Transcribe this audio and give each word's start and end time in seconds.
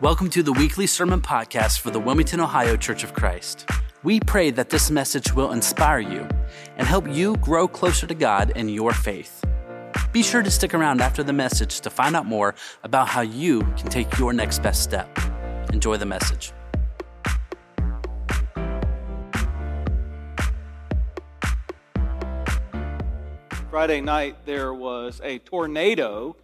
Welcome 0.00 0.30
to 0.30 0.42
the 0.42 0.54
weekly 0.54 0.86
sermon 0.86 1.20
podcast 1.20 1.80
for 1.80 1.90
the 1.90 2.00
Wilmington, 2.00 2.40
Ohio 2.40 2.74
Church 2.74 3.04
of 3.04 3.12
Christ. 3.12 3.68
We 4.02 4.18
pray 4.18 4.50
that 4.50 4.70
this 4.70 4.90
message 4.90 5.34
will 5.34 5.52
inspire 5.52 5.98
you 5.98 6.26
and 6.78 6.86
help 6.86 7.06
you 7.06 7.36
grow 7.36 7.68
closer 7.68 8.06
to 8.06 8.14
God 8.14 8.50
in 8.56 8.70
your 8.70 8.94
faith. 8.94 9.44
Be 10.10 10.22
sure 10.22 10.42
to 10.42 10.50
stick 10.50 10.72
around 10.72 11.02
after 11.02 11.22
the 11.22 11.34
message 11.34 11.82
to 11.82 11.90
find 11.90 12.16
out 12.16 12.24
more 12.24 12.54
about 12.82 13.08
how 13.08 13.20
you 13.20 13.60
can 13.76 13.90
take 13.90 14.18
your 14.18 14.32
next 14.32 14.62
best 14.62 14.82
step. 14.82 15.18
Enjoy 15.70 15.98
the 15.98 16.06
message. 16.06 16.54
Friday 23.68 24.00
night, 24.00 24.46
there 24.46 24.72
was 24.72 25.20
a 25.22 25.40
tornado 25.40 26.36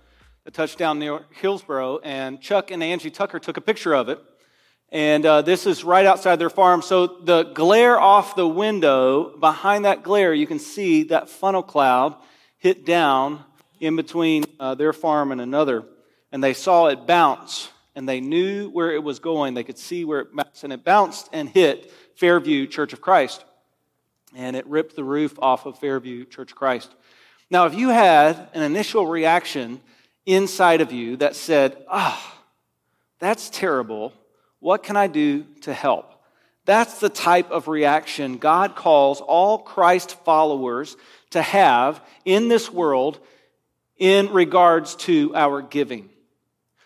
that 0.47 0.55
touched 0.55 0.79
down 0.79 1.01
near 1.01 1.23
Hillsboro, 1.41 1.99
and 2.05 2.41
Chuck 2.41 2.71
and 2.71 2.81
Angie 2.81 3.11
Tucker 3.11 3.41
took 3.41 3.57
a 3.57 3.61
picture 3.61 3.93
of 3.93 4.09
it. 4.09 4.21
And 4.91 5.27
uh, 5.27 5.43
this 5.43 5.67
is 5.67 5.83
right 5.83 6.07
outside 6.07 6.37
their 6.37 6.51
farm. 6.51 6.83
So 6.83 7.09
the 7.09 7.43
glare 7.53 7.99
off 7.99 8.37
the 8.37 8.47
window, 8.47 9.37
behind 9.39 9.87
that 9.87 10.05
glare, 10.05 10.33
you 10.33 10.47
can 10.47 10.61
see 10.61 11.03
that 11.05 11.29
funnel 11.29 11.65
cloud 11.65 12.15
hit 12.59 12.87
down 12.87 13.43
in 13.81 13.97
between 13.97 14.45
uh, 14.61 14.77
their 14.77 14.93
farm 14.93 15.33
and 15.33 15.41
another. 15.41 15.83
And 16.31 16.45
they 16.45 16.55
saw 16.55 16.87
it 16.87 17.09
bounce, 17.09 17.69
and 17.97 18.09
they 18.09 18.21
knew 18.21 18.71
where 18.71 18.93
it 18.93 19.03
was 19.03 19.19
going. 19.19 19.55
They 19.55 19.65
could 19.65 19.79
see 19.79 20.05
where 20.05 20.21
it 20.21 20.33
bounced, 20.33 20.63
and 20.63 20.73
it 20.73 20.85
bounced 20.85 21.29
and 21.33 21.49
hit 21.49 21.93
Fairview 22.15 22.69
Church 22.69 22.93
of 22.93 23.01
Christ. 23.01 23.45
And 24.37 24.55
it 24.55 24.65
ripped 24.69 24.95
the 24.95 25.03
roof 25.03 25.37
off 25.41 25.67
of 25.67 25.81
Fairview 25.81 26.25
Church 26.25 26.53
of 26.53 26.57
Christ. 26.57 26.95
Now, 27.51 27.67
if 27.67 27.75
you 27.75 27.89
had 27.89 28.49
an 28.55 28.63
initial 28.63 29.09
reaction 29.09 29.81
inside 30.27 30.81
of 30.81 30.93
you 30.93 31.17
that 31.17 31.37
said, 31.37 31.77
ah, 31.89 32.21
oh, 32.21 32.43
that's 33.19 33.49
terrible, 33.49 34.13
what 34.59 34.83
can 34.83 34.97
I 34.97 35.07
do 35.07 35.45
to 35.63 35.73
help? 35.73 36.13
That's 36.67 36.99
the 36.99 37.09
type 37.09 37.51
of 37.53 37.69
reaction 37.69 38.39
God 38.39 38.75
calls 38.75 39.21
all 39.21 39.59
Christ 39.59 40.23
followers 40.25 40.97
to 41.31 41.41
have 41.41 42.05
in 42.25 42.49
this 42.49 42.71
world 42.71 43.21
in 43.99 44.33
regards 44.33 44.97
to 44.97 45.33
our 45.35 45.63
giving. 45.63 46.11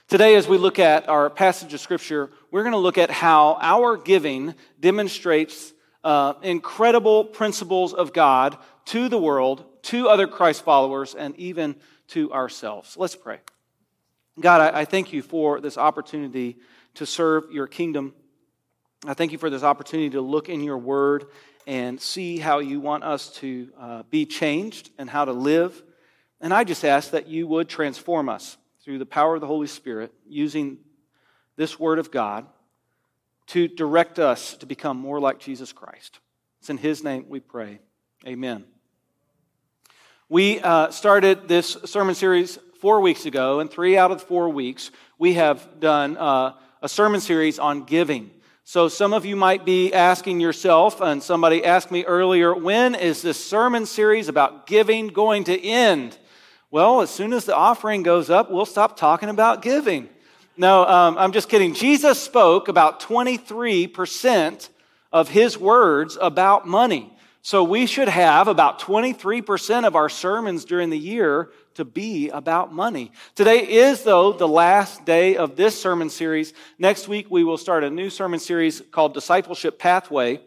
Today, 0.06 0.34
as 0.34 0.46
we 0.46 0.58
look 0.58 0.78
at 0.78 1.08
our 1.08 1.30
passage 1.30 1.72
of 1.72 1.80
Scripture, 1.80 2.30
we're 2.50 2.62
going 2.62 2.72
to 2.72 2.78
look 2.78 2.98
at 2.98 3.10
how 3.10 3.56
our 3.60 3.96
giving 3.96 4.54
demonstrates 4.78 5.72
uh, 6.04 6.34
incredible 6.42 7.24
principles 7.24 7.94
of 7.94 8.12
God 8.12 8.58
to 8.86 9.08
the 9.08 9.18
world, 9.18 9.64
to 9.82 10.08
other 10.08 10.26
Christ 10.26 10.62
followers, 10.64 11.14
and 11.14 11.36
even 11.36 11.76
to 12.10 12.32
ourselves. 12.32 12.96
Let's 12.96 13.16
pray. 13.16 13.38
God, 14.38 14.74
I, 14.74 14.84
thank 14.84 15.12
you 15.12 15.22
for 15.22 15.60
this 15.60 15.76
opportunity 15.76 16.58
to 16.94 17.04
serve 17.04 17.50
your 17.50 17.66
kingdom. 17.66 18.14
I 19.06 19.14
thank 19.14 19.32
you 19.32 19.38
for 19.38 19.50
this 19.50 19.62
opportunity 19.62 20.10
to 20.10 20.20
look 20.20 20.48
in 20.48 20.62
your 20.62 20.78
word 20.78 21.26
and 21.66 22.00
see 22.00 22.38
how 22.38 22.60
you 22.60 22.80
want 22.80 23.04
us 23.04 23.32
to 23.34 23.70
uh, 23.78 24.02
be 24.10 24.24
changed 24.26 24.90
and 24.98 25.10
how 25.10 25.24
to 25.24 25.32
live. 25.32 25.82
And 26.40 26.54
I 26.54 26.64
just 26.64 26.84
ask 26.84 27.10
that 27.10 27.28
you 27.28 27.46
would 27.48 27.68
transform 27.68 28.28
us 28.28 28.56
through 28.82 28.98
the 28.98 29.06
power 29.06 29.34
of 29.34 29.40
the 29.40 29.46
Holy 29.46 29.66
Spirit 29.66 30.12
using 30.26 30.78
this 31.56 31.78
word 31.78 31.98
of 31.98 32.10
God 32.10 32.46
to 33.48 33.68
direct 33.68 34.18
us 34.18 34.56
to 34.58 34.66
become 34.66 34.96
more 34.96 35.20
like 35.20 35.38
Jesus 35.38 35.72
Christ. 35.72 36.20
It's 36.60 36.70
in 36.70 36.78
his 36.78 37.04
name 37.04 37.26
we 37.28 37.40
pray. 37.40 37.80
Amen. 38.26 38.64
We 40.32 40.60
uh, 40.60 40.92
started 40.92 41.48
this 41.48 41.76
sermon 41.86 42.14
series 42.14 42.56
four 42.78 43.00
weeks 43.00 43.26
ago, 43.26 43.58
and 43.58 43.68
three 43.68 43.98
out 43.98 44.12
of 44.12 44.22
four 44.22 44.48
weeks, 44.48 44.92
we 45.18 45.32
have 45.32 45.80
done 45.80 46.16
uh, 46.16 46.52
a 46.80 46.88
sermon 46.88 47.20
series 47.20 47.58
on 47.58 47.82
giving. 47.82 48.30
So 48.62 48.86
some 48.86 49.12
of 49.12 49.26
you 49.26 49.34
might 49.34 49.64
be 49.64 49.92
asking 49.92 50.38
yourself, 50.38 51.00
and 51.00 51.20
somebody 51.20 51.64
asked 51.64 51.90
me 51.90 52.04
earlier, 52.04 52.54
when 52.54 52.94
is 52.94 53.22
this 53.22 53.44
sermon 53.44 53.86
series 53.86 54.28
about 54.28 54.68
giving 54.68 55.08
going 55.08 55.42
to 55.44 55.60
end? 55.60 56.16
Well, 56.70 57.00
as 57.00 57.10
soon 57.10 57.32
as 57.32 57.44
the 57.44 57.56
offering 57.56 58.04
goes 58.04 58.30
up, 58.30 58.52
we'll 58.52 58.66
stop 58.66 58.96
talking 58.96 59.30
about 59.30 59.62
giving. 59.62 60.08
No, 60.56 60.86
um, 60.86 61.18
I'm 61.18 61.32
just 61.32 61.48
kidding. 61.48 61.74
Jesus 61.74 62.22
spoke 62.22 62.68
about 62.68 63.00
23% 63.00 64.68
of 65.10 65.28
his 65.28 65.58
words 65.58 66.16
about 66.20 66.68
money. 66.68 67.16
So 67.42 67.64
we 67.64 67.86
should 67.86 68.08
have 68.08 68.48
about 68.48 68.80
23% 68.80 69.86
of 69.86 69.96
our 69.96 70.10
sermons 70.10 70.66
during 70.66 70.90
the 70.90 70.98
year 70.98 71.50
to 71.74 71.86
be 71.86 72.28
about 72.28 72.72
money. 72.72 73.12
Today 73.34 73.60
is, 73.66 74.02
though, 74.02 74.32
the 74.32 74.48
last 74.48 75.06
day 75.06 75.36
of 75.36 75.56
this 75.56 75.80
sermon 75.80 76.10
series. 76.10 76.52
Next 76.78 77.08
week, 77.08 77.30
we 77.30 77.42
will 77.42 77.56
start 77.56 77.82
a 77.82 77.90
new 77.90 78.10
sermon 78.10 78.40
series 78.40 78.82
called 78.90 79.14
Discipleship 79.14 79.78
Pathway. 79.78 80.42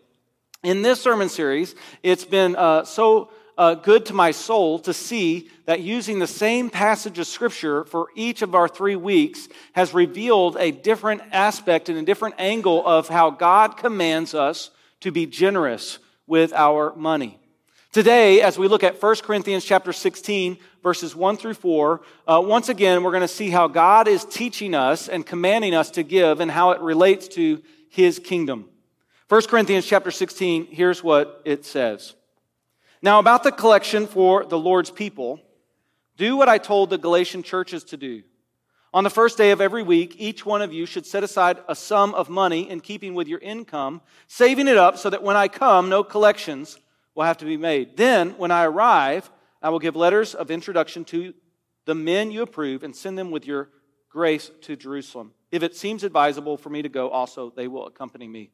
In 0.62 0.84
this 0.84 1.02
sermon 1.02 1.30
series, 1.30 1.74
it's 2.04 2.26
been 2.26 2.56
uh, 2.56 2.86
so 2.86 3.32
uh, 3.58 3.74
good 3.74 4.06
to 4.08 4.14
my 4.14 4.30
soul 4.30 4.78
to 4.80 4.94
see 4.94 5.50
that 5.66 5.80
using 5.80 6.20
the 6.20 6.28
same 6.28 6.70
passage 6.70 7.18
of 7.18 7.26
Scripture 7.26 7.86
for 7.86 8.10
each 8.16 8.44
of 8.44 8.54
our 8.54 8.68
three 8.68 8.96
weeks 8.96 9.50
has 9.74 9.96
revealed 9.96 10.58
a 10.60 10.72
different 10.72 11.22
aspect 11.32 11.90
and 11.90 11.98
a 11.98 12.04
different 12.04 12.36
angle 12.38 12.86
of 12.86 13.08
how 13.08 13.32
God 13.32 13.78
commands 13.78 14.36
us 14.36 14.70
to 15.02 15.12
be 15.12 15.26
generous 15.26 15.98
with 16.34 16.52
our 16.54 16.96
money. 16.96 17.38
Today, 17.92 18.42
as 18.42 18.58
we 18.58 18.68
look 18.68 18.84
at 18.84 19.00
1 19.00 19.16
Corinthians 19.18 19.64
chapter 19.64 19.94
16, 19.94 20.58
verses 20.82 21.16
1 21.16 21.38
through 21.38 21.54
4, 21.54 22.02
uh, 22.28 22.42
once 22.44 22.70
again, 22.70 23.04
we're 23.04 23.12
going 23.12 23.22
to 23.22 23.28
see 23.28 23.52
how 23.52 23.68
God 23.68 24.08
is 24.08 24.26
teaching 24.26 24.74
us 24.74 25.08
and 25.08 25.24
commanding 25.24 25.76
us 25.76 25.92
to 25.92 26.02
give 26.02 26.40
and 26.40 26.50
how 26.50 26.72
it 26.72 26.82
relates 26.82 27.28
to 27.36 27.62
his 27.88 28.18
kingdom. 28.18 28.68
1 29.30 29.44
Corinthians 29.44 29.86
chapter 29.86 30.10
16, 30.10 30.70
here's 30.72 31.04
what 31.04 31.40
it 31.46 31.66
says. 31.66 32.16
Now, 33.04 33.20
about 33.20 33.44
the 33.44 33.52
collection 33.52 34.08
for 34.08 34.44
the 34.44 34.58
Lord's 34.58 34.90
people, 34.90 35.40
do 36.18 36.36
what 36.36 36.50
I 36.50 36.58
told 36.58 36.90
the 36.90 36.98
Galatian 36.98 37.44
churches 37.44 37.84
to 37.84 37.98
do. 37.98 38.24
On 38.94 39.04
the 39.04 39.10
first 39.10 39.40
day 39.40 39.50
of 39.50 39.60
every 39.60 39.82
week, 39.82 40.16
each 40.20 40.46
one 40.46 40.62
of 40.62 40.72
you 40.72 40.86
should 40.86 41.08
set 41.08 41.24
aside 41.24 41.58
a 41.68 41.76
sum 41.76 42.14
of 42.14 42.30
money 42.30 42.70
in 42.70 42.80
keeping 42.80 43.16
with 43.16 43.28
your 43.28 43.40
income, 43.40 44.02
saving 44.28 44.68
it 44.68 44.78
up 44.78 45.00
so 45.00 45.10
that 45.10 45.24
when 45.24 45.36
I 45.36 45.48
come, 45.48 45.90
no 45.90 46.04
collections 46.04 46.78
will 47.16 47.24
have 47.24 47.38
to 47.38 47.46
be 47.46 47.58
made. 47.58 47.98
Then, 47.98 48.38
when 48.38 48.52
I 48.52 48.66
arrive, 48.66 49.32
I 49.64 49.70
will 49.70 49.80
give 49.80 49.96
letters 49.96 50.36
of 50.36 50.52
introduction 50.52 51.06
to 51.06 51.34
the 51.86 51.96
men 51.96 52.30
you 52.30 52.44
approve 52.44 52.84
and 52.84 52.96
send 52.96 53.18
them 53.18 53.32
with 53.32 53.48
your 53.48 53.70
grace 54.10 54.52
to 54.62 54.76
Jerusalem. 54.76 55.32
If 55.52 55.64
it 55.64 55.76
seems 55.76 56.04
advisable 56.04 56.56
for 56.56 56.70
me 56.70 56.84
to 56.84 56.90
go, 56.90 57.10
also 57.10 57.52
they 57.56 57.68
will 57.68 57.88
accompany 57.88 58.28
me. 58.28 58.52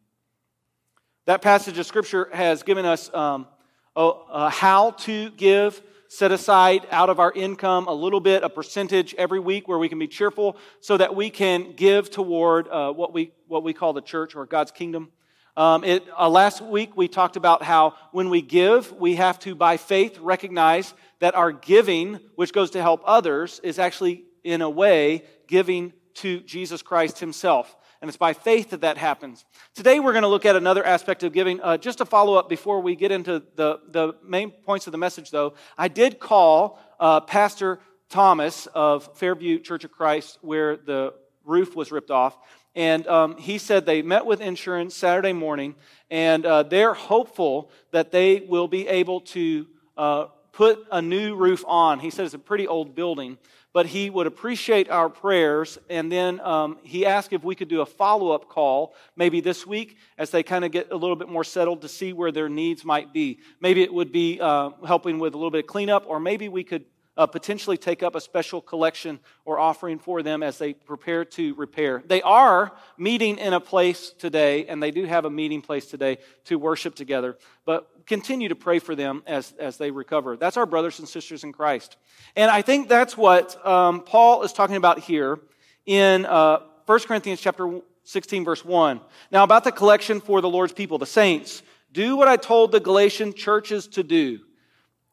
That 1.26 1.42
passage 1.42 1.78
of 1.78 1.86
Scripture 1.86 2.30
has 2.32 2.64
given 2.64 2.86
us 2.86 3.14
um, 3.14 3.46
a, 3.94 4.12
a 4.32 4.50
how 4.50 4.92
to 4.92 5.32
give 5.32 5.82
set 6.10 6.32
aside 6.32 6.88
out 6.90 7.10
of 7.10 7.20
our 7.20 7.32
income 7.32 7.88
a 7.88 7.94
little 7.94 8.20
bit, 8.20 8.44
a 8.44 8.50
percentage 8.50 9.14
every 9.14 9.40
week 9.40 9.68
where 9.68 9.78
we 9.78 9.88
can 9.88 10.00
be 10.00 10.08
cheerful 10.08 10.58
so 10.82 10.98
that 10.98 11.16
we 11.16 11.30
can 11.30 11.74
give 11.74 12.10
toward 12.10 12.68
uh, 12.68 12.92
what, 12.92 13.14
we, 13.14 13.32
what 13.48 13.64
we 13.64 13.74
call 13.74 13.94
the 13.94 14.02
church 14.02 14.36
or 14.36 14.48
God's 14.48 14.72
kingdom. 14.72 15.12
Um, 15.56 15.84
it, 15.84 16.04
uh, 16.18 16.28
last 16.28 16.62
week 16.62 16.98
we 16.98 17.08
talked 17.08 17.36
about 17.36 17.62
how 17.62 17.94
when 18.12 18.32
we 18.32 18.42
give, 18.42 18.92
we 18.94 19.16
have 19.16 19.38
to, 19.42 19.54
by 19.54 19.78
faith, 19.78 20.18
recognize 20.20 20.96
that 21.20 21.36
our 21.36 21.52
giving, 21.52 22.20
which 22.36 22.54
goes 22.54 22.72
to 22.72 22.82
help 22.82 23.04
others, 23.06 23.60
is 23.64 23.78
actually, 23.78 24.24
in 24.44 24.64
a 24.64 24.70
way, 24.70 25.24
giving 25.48 25.94
to 26.16 26.40
Jesus 26.42 26.82
Christ 26.82 27.20
Himself 27.20 27.76
and 28.02 28.08
it's 28.08 28.18
by 28.18 28.34
faith 28.34 28.70
that 28.70 28.82
that 28.82 28.98
happens. 28.98 29.46
Today, 29.74 30.00
we're 30.00 30.14
going 30.14 30.24
to 30.24 30.30
look 30.30 30.46
at 30.46 30.56
another 30.56 30.86
aspect 30.86 31.24
of 31.24 31.34
giving. 31.34 31.60
Uh, 31.62 31.78
just 31.78 32.00
a 32.00 32.06
follow 32.06 32.36
up 32.36 32.48
before 32.48 32.82
we 32.82 32.96
get 32.96 33.12
into 33.12 33.44
the, 33.56 33.80
the 33.90 34.14
main 34.24 34.52
points 34.52 34.88
of 34.88 34.92
the 34.92 34.98
message, 34.98 35.32
though, 35.32 35.54
I 35.78 35.90
did 35.90 36.20
call 36.20 36.80
uh, 37.00 37.20
Pastor 37.22 37.80
Thomas 38.10 38.68
of 38.68 39.18
Fairview 39.18 39.60
Church 39.60 39.84
of 39.84 39.92
Christ, 39.92 40.38
where 40.42 40.78
the 40.78 41.14
roof 41.44 41.76
was 41.76 41.92
ripped 41.92 42.12
off. 42.12 42.38
And 42.76 43.06
um, 43.08 43.38
he 43.38 43.58
said 43.58 43.86
they 43.86 44.02
met 44.02 44.26
with 44.26 44.40
insurance 44.40 44.96
Saturday 44.96 45.34
morning, 45.34 45.76
and 46.10 46.46
uh, 46.46 46.64
they're 46.64 46.94
hopeful 46.94 47.72
that 47.92 48.12
they 48.12 48.42
will 48.42 48.68
be 48.68 48.88
able 48.88 49.22
to 49.22 49.68
uh, 49.98 50.26
put 50.54 50.86
a 50.92 51.02
new 51.02 51.36
roof 51.36 51.64
on. 51.68 52.00
He 52.00 52.10
said 52.10 52.26
it's 52.26 52.34
a 52.34 52.40
pretty 52.40 52.68
old 52.68 52.96
building 52.96 53.38
but 53.80 53.86
he 53.86 54.10
would 54.10 54.28
appreciate 54.28 54.90
our 54.90 55.08
prayers. 55.08 55.78
And 55.90 56.12
then 56.12 56.42
um, 56.42 56.80
he 56.84 57.06
asked 57.06 57.32
if 57.32 57.46
we 57.46 57.56
could 57.56 57.70
do 57.70 57.80
a 57.80 57.86
follow 57.86 58.32
up 58.32 58.50
call, 58.50 58.94
maybe 59.16 59.40
this 59.40 59.66
week, 59.66 59.98
as 60.18 60.32
they 60.32 60.44
kind 60.44 60.66
of 60.66 60.72
get 60.74 60.92
a 60.92 60.98
little 60.98 61.16
bit 61.16 61.30
more 61.30 61.46
settled 61.46 61.84
to 61.84 61.88
see 61.88 62.12
where 62.12 62.30
their 62.30 62.50
needs 62.50 62.84
might 62.84 63.14
be. 63.14 63.40
Maybe 63.62 63.82
it 63.82 63.94
would 63.94 64.12
be 64.12 64.38
uh, 64.42 64.72
helping 64.86 65.18
with 65.18 65.34
a 65.34 65.38
little 65.38 65.50
bit 65.50 65.60
of 65.60 65.68
cleanup, 65.68 66.04
or 66.10 66.20
maybe 66.20 66.50
we 66.50 66.62
could 66.62 66.84
uh, 67.20 67.28
potentially 67.28 67.76
take 67.76 68.02
up 68.02 68.16
a 68.16 68.22
special 68.22 68.62
collection 68.62 69.20
or 69.44 69.60
offering 69.60 70.00
for 70.00 70.24
them 70.24 70.42
as 70.42 70.58
they 70.58 70.74
prepare 70.74 71.26
to 71.26 71.54
repair. 71.56 72.02
They 72.08 72.22
are 72.22 72.72
meeting 72.98 73.38
in 73.38 73.52
a 73.52 73.60
place 73.60 74.12
today, 74.18 74.66
and 74.68 74.82
they 74.82 74.90
do 74.90 75.04
have 75.04 75.26
a 75.26 75.30
meeting 75.30 75.62
place 75.62 75.86
today 75.86 76.20
to 76.46 76.58
worship 76.58 76.96
together. 76.96 77.38
But 77.66 78.06
continue 78.06 78.48
to 78.48 78.56
pray 78.56 78.80
for 78.80 78.96
them 78.96 79.22
as, 79.28 79.54
as 79.60 79.76
they 79.76 79.92
recover. 79.92 80.38
That's 80.38 80.56
our 80.56 80.66
brothers 80.66 81.00
and 81.00 81.10
sisters 81.10 81.44
in 81.44 81.52
Christ. 81.52 81.98
And 82.38 82.50
I 82.50 82.62
think 82.62 82.88
that's 82.88 83.18
what 83.18 83.64
um, 83.68 84.02
Paul 84.02 84.44
is 84.44 84.54
talking 84.54 84.78
about 84.78 85.00
here 85.00 85.42
in 85.86 86.26
uh, 86.26 86.60
1 86.86 87.00
Corinthians 87.02 87.42
chapter 87.42 87.82
16, 88.06 88.46
verse 88.46 88.64
1. 88.64 89.02
Now, 89.30 89.44
about 89.44 89.66
the 89.66 89.74
collection 89.74 90.22
for 90.22 90.40
the 90.40 90.50
Lord's 90.50 90.72
people, 90.72 90.98
the 90.98 91.06
saints, 91.06 91.64
do 91.92 92.16
what 92.16 92.30
I 92.30 92.38
told 92.38 92.72
the 92.72 92.80
Galatian 92.80 93.34
churches 93.34 93.88
to 93.90 94.04
do. 94.04 94.40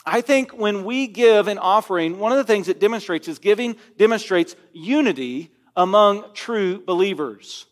I 0.07 0.21
think 0.21 0.53
when 0.53 0.85
we 0.85 1.09
give 1.09 1.49
an 1.49 1.59
offering, 1.59 2.21
one 2.21 2.31
of 2.31 2.39
the 2.39 2.45
things 2.45 2.69
it 2.69 2.79
demonstrates 2.79 3.27
is 3.27 3.41
giving 3.41 3.77
demonstrates 3.99 4.55
unity 4.73 5.51
among 5.75 6.33
true 6.33 6.81
believers. 6.81 7.67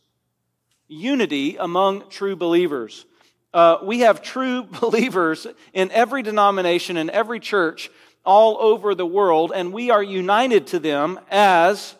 Unity 0.89 1.57
among 1.57 2.11
true 2.11 2.35
believers. 2.35 3.07
Uh, 3.53 3.79
we 3.85 4.01
have 4.01 4.21
true 4.21 4.65
believers 4.81 5.47
in 5.73 5.93
every 5.93 6.23
denomination, 6.23 6.97
in 6.97 7.09
every 7.09 7.39
church, 7.39 7.89
all 8.25 8.59
over 8.59 8.97
the 8.97 9.07
world, 9.07 9.53
and 9.55 9.73
we 9.73 9.91
are 9.91 10.03
united 10.03 10.67
to 10.67 10.81
them 10.81 11.21
as 11.31 11.95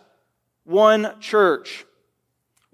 one 0.65 1.15
church. 1.21 1.87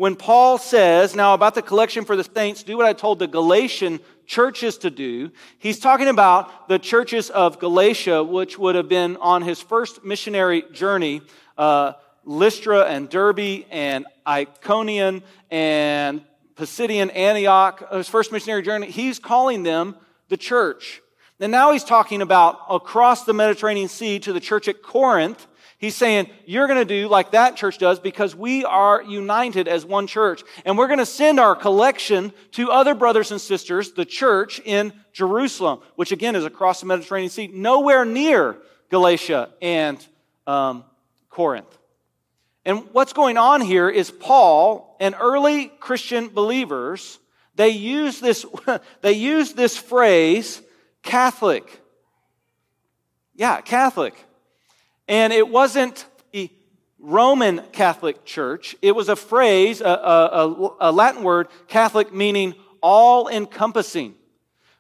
When 0.00 0.16
Paul 0.16 0.56
says, 0.56 1.14
now 1.14 1.34
about 1.34 1.54
the 1.54 1.60
collection 1.60 2.06
for 2.06 2.16
the 2.16 2.24
saints, 2.24 2.62
do 2.62 2.74
what 2.74 2.86
I 2.86 2.94
told 2.94 3.18
the 3.18 3.26
Galatian 3.26 4.00
churches 4.24 4.78
to 4.78 4.88
do, 4.88 5.30
he's 5.58 5.78
talking 5.78 6.08
about 6.08 6.70
the 6.70 6.78
churches 6.78 7.28
of 7.28 7.58
Galatia, 7.58 8.24
which 8.24 8.58
would 8.58 8.76
have 8.76 8.88
been 8.88 9.18
on 9.18 9.42
his 9.42 9.60
first 9.60 10.02
missionary 10.02 10.64
journey. 10.72 11.20
Uh, 11.58 11.92
Lystra 12.24 12.86
and 12.86 13.10
Derbe 13.10 13.66
and 13.70 14.06
Iconium 14.26 15.22
and 15.50 16.24
Pisidian 16.54 17.14
Antioch, 17.14 17.92
his 17.92 18.08
first 18.08 18.32
missionary 18.32 18.62
journey, 18.62 18.90
he's 18.90 19.18
calling 19.18 19.64
them 19.64 19.94
the 20.30 20.38
church. 20.38 21.02
And 21.40 21.52
now 21.52 21.72
he's 21.72 21.84
talking 21.84 22.22
about 22.22 22.58
across 22.70 23.26
the 23.26 23.34
Mediterranean 23.34 23.88
Sea 23.88 24.18
to 24.20 24.32
the 24.32 24.40
church 24.40 24.66
at 24.66 24.82
Corinth. 24.82 25.46
He's 25.80 25.96
saying, 25.96 26.28
you're 26.44 26.66
going 26.66 26.78
to 26.78 26.84
do 26.84 27.08
like 27.08 27.30
that 27.30 27.56
church 27.56 27.78
does 27.78 27.98
because 27.98 28.36
we 28.36 28.66
are 28.66 29.02
united 29.02 29.66
as 29.66 29.82
one 29.82 30.06
church. 30.06 30.42
And 30.66 30.76
we're 30.76 30.88
going 30.88 30.98
to 30.98 31.06
send 31.06 31.40
our 31.40 31.56
collection 31.56 32.34
to 32.52 32.70
other 32.70 32.94
brothers 32.94 33.30
and 33.30 33.40
sisters, 33.40 33.92
the 33.92 34.04
church 34.04 34.60
in 34.66 34.92
Jerusalem, 35.14 35.80
which 35.96 36.12
again 36.12 36.36
is 36.36 36.44
across 36.44 36.80
the 36.80 36.86
Mediterranean 36.86 37.30
Sea, 37.30 37.46
nowhere 37.46 38.04
near 38.04 38.58
Galatia 38.90 39.48
and 39.62 40.06
um, 40.46 40.84
Corinth. 41.30 41.78
And 42.66 42.84
what's 42.92 43.14
going 43.14 43.38
on 43.38 43.62
here 43.62 43.88
is 43.88 44.10
Paul 44.10 44.98
and 45.00 45.14
early 45.18 45.68
Christian 45.80 46.28
believers, 46.28 47.18
they 47.54 47.70
use 47.70 48.20
this, 48.20 48.44
they 49.00 49.14
use 49.14 49.54
this 49.54 49.78
phrase, 49.78 50.60
Catholic. 51.02 51.80
Yeah, 53.34 53.62
Catholic. 53.62 54.14
And 55.10 55.32
it 55.32 55.48
wasn't 55.48 56.06
the 56.30 56.48
Roman 57.00 57.62
Catholic 57.72 58.24
Church. 58.24 58.76
It 58.80 58.94
was 58.94 59.08
a 59.08 59.16
phrase, 59.16 59.80
a, 59.80 59.84
a, 59.84 60.76
a 60.78 60.92
Latin 60.92 61.24
word, 61.24 61.48
Catholic, 61.66 62.14
meaning 62.14 62.54
all 62.80 63.26
encompassing. 63.26 64.14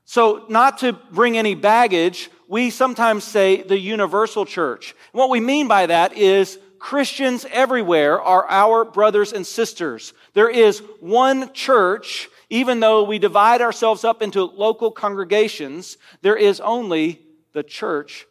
So, 0.04 0.44
not 0.48 0.78
to 0.78 0.92
bring 0.92 1.36
any 1.36 1.56
baggage, 1.56 2.30
we 2.46 2.70
sometimes 2.70 3.24
say 3.24 3.62
the 3.62 3.76
universal 3.78 4.46
church. 4.46 4.94
what 5.10 5.30
we 5.30 5.40
mean 5.40 5.66
by 5.66 5.86
that 5.86 6.16
is 6.16 6.60
Christians 6.78 7.44
everywhere 7.50 8.22
are 8.22 8.48
our 8.48 8.84
brothers 8.84 9.32
and 9.32 9.44
sisters. 9.44 10.12
There 10.34 10.48
is 10.48 10.78
one 11.00 11.52
church, 11.54 12.28
even 12.50 12.78
though 12.78 13.02
we 13.02 13.18
divide 13.18 13.62
ourselves 13.62 14.04
up 14.04 14.22
into 14.22 14.44
local 14.44 14.92
congregations, 14.92 15.98
there 16.22 16.36
is 16.36 16.60
only 16.60 17.20
the 17.52 17.64
church 17.64 18.26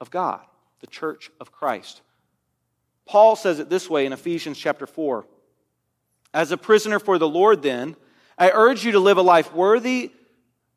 of 0.00 0.10
God, 0.10 0.45
the 0.80 0.86
church 0.86 1.30
of 1.40 1.52
Christ. 1.52 2.02
Paul 3.06 3.36
says 3.36 3.58
it 3.60 3.70
this 3.70 3.88
way 3.88 4.06
in 4.06 4.12
Ephesians 4.12 4.58
chapter 4.58 4.86
4. 4.86 5.24
As 6.34 6.52
a 6.52 6.56
prisoner 6.56 6.98
for 6.98 7.18
the 7.18 7.28
Lord, 7.28 7.62
then, 7.62 7.96
I 8.36 8.50
urge 8.50 8.84
you 8.84 8.92
to 8.92 9.00
live 9.00 9.16
a 9.16 9.22
life 9.22 9.54
worthy, 9.54 10.12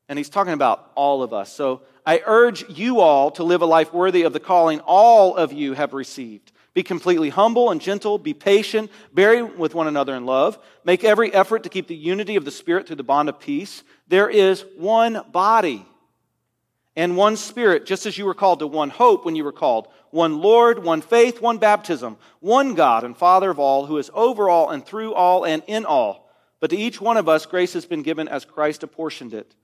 and 0.07 0.17
he's 0.17 0.29
talking 0.29 0.53
about 0.53 0.91
all 0.95 1.21
of 1.23 1.33
us. 1.33 1.51
So 1.51 1.81
I 2.05 2.21
urge 2.25 2.69
you 2.69 3.01
all 3.01 3.31
to 3.31 3.43
live 3.43 3.61
a 3.61 3.65
life 3.65 3.93
worthy 3.93 4.23
of 4.23 4.33
the 4.33 4.39
calling 4.39 4.79
all 4.81 5.35
of 5.35 5.51
you 5.51 5.73
have 5.73 5.93
received. 5.93 6.51
Be 6.73 6.83
completely 6.83 7.29
humble 7.29 7.71
and 7.71 7.81
gentle. 7.81 8.17
Be 8.17 8.33
patient. 8.33 8.91
Bear 9.13 9.45
with 9.45 9.75
one 9.75 9.87
another 9.87 10.15
in 10.15 10.25
love. 10.25 10.57
Make 10.83 11.03
every 11.03 11.33
effort 11.33 11.63
to 11.63 11.69
keep 11.69 11.87
the 11.87 11.95
unity 11.95 12.35
of 12.35 12.45
the 12.45 12.51
Spirit 12.51 12.87
through 12.87 12.95
the 12.95 13.03
bond 13.03 13.27
of 13.27 13.39
peace. 13.39 13.83
There 14.07 14.29
is 14.29 14.63
one 14.77 15.21
body 15.31 15.85
and 16.95 17.15
one 17.15 17.37
Spirit, 17.37 17.85
just 17.85 18.05
as 18.05 18.17
you 18.17 18.25
were 18.25 18.33
called 18.33 18.59
to 18.59 18.67
one 18.67 18.89
hope 18.89 19.25
when 19.25 19.35
you 19.35 19.43
were 19.43 19.51
called. 19.51 19.87
One 20.11 20.39
Lord, 20.39 20.83
one 20.83 21.01
faith, 21.01 21.41
one 21.41 21.57
baptism, 21.57 22.17
one 22.39 22.73
God 22.73 23.03
and 23.03 23.15
Father 23.15 23.49
of 23.49 23.59
all, 23.59 23.85
who 23.85 23.97
is 23.97 24.09
over 24.13 24.49
all 24.49 24.69
and 24.69 24.85
through 24.85 25.13
all 25.13 25.45
and 25.45 25.63
in 25.67 25.85
all. 25.85 26.29
But 26.59 26.71
to 26.71 26.77
each 26.77 26.99
one 26.99 27.17
of 27.17 27.29
us, 27.29 27.45
grace 27.45 27.73
has 27.73 27.85
been 27.85 28.01
given 28.01 28.27
as 28.27 28.43
Christ 28.43 28.83
apportioned 28.83 29.33
it. 29.33 29.55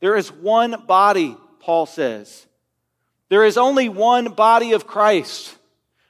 There 0.00 0.16
is 0.16 0.32
one 0.32 0.84
body, 0.86 1.36
Paul 1.60 1.86
says. 1.86 2.46
There 3.28 3.44
is 3.44 3.56
only 3.56 3.88
one 3.88 4.32
body 4.32 4.72
of 4.72 4.86
Christ. 4.86 5.56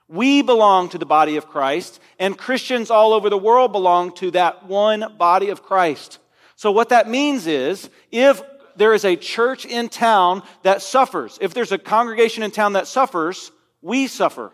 We 0.09 0.43
belong 0.43 0.89
to 0.91 0.99
the 0.99 1.07
body 1.07 1.37
of 1.37 1.49
Christ, 1.49 2.01
and 2.19 2.37
Christians 2.37 2.91
all 2.91 3.13
over 3.13 3.31
the 3.31 3.39
world 3.39 3.73
belong 3.73 4.13
to 4.17 4.31
that 4.33 4.67
one 4.67 5.17
body 5.17 5.51
of 5.51 5.63
Christ. 5.63 6.19
So, 6.57 6.71
what 6.71 6.91
that 6.91 7.09
means 7.09 7.47
is 7.47 7.89
if 8.11 8.43
there 8.77 8.95
is 8.95 9.05
a 9.05 9.17
church 9.17 9.65
in 9.65 9.89
town 9.89 10.43
that 10.63 10.83
suffers, 10.83 11.39
if 11.41 11.55
there's 11.55 11.73
a 11.73 11.79
congregation 11.79 12.43
in 12.43 12.51
town 12.51 12.75
that 12.75 12.87
suffers, 12.87 13.51
we 13.81 14.07
suffer. 14.07 14.53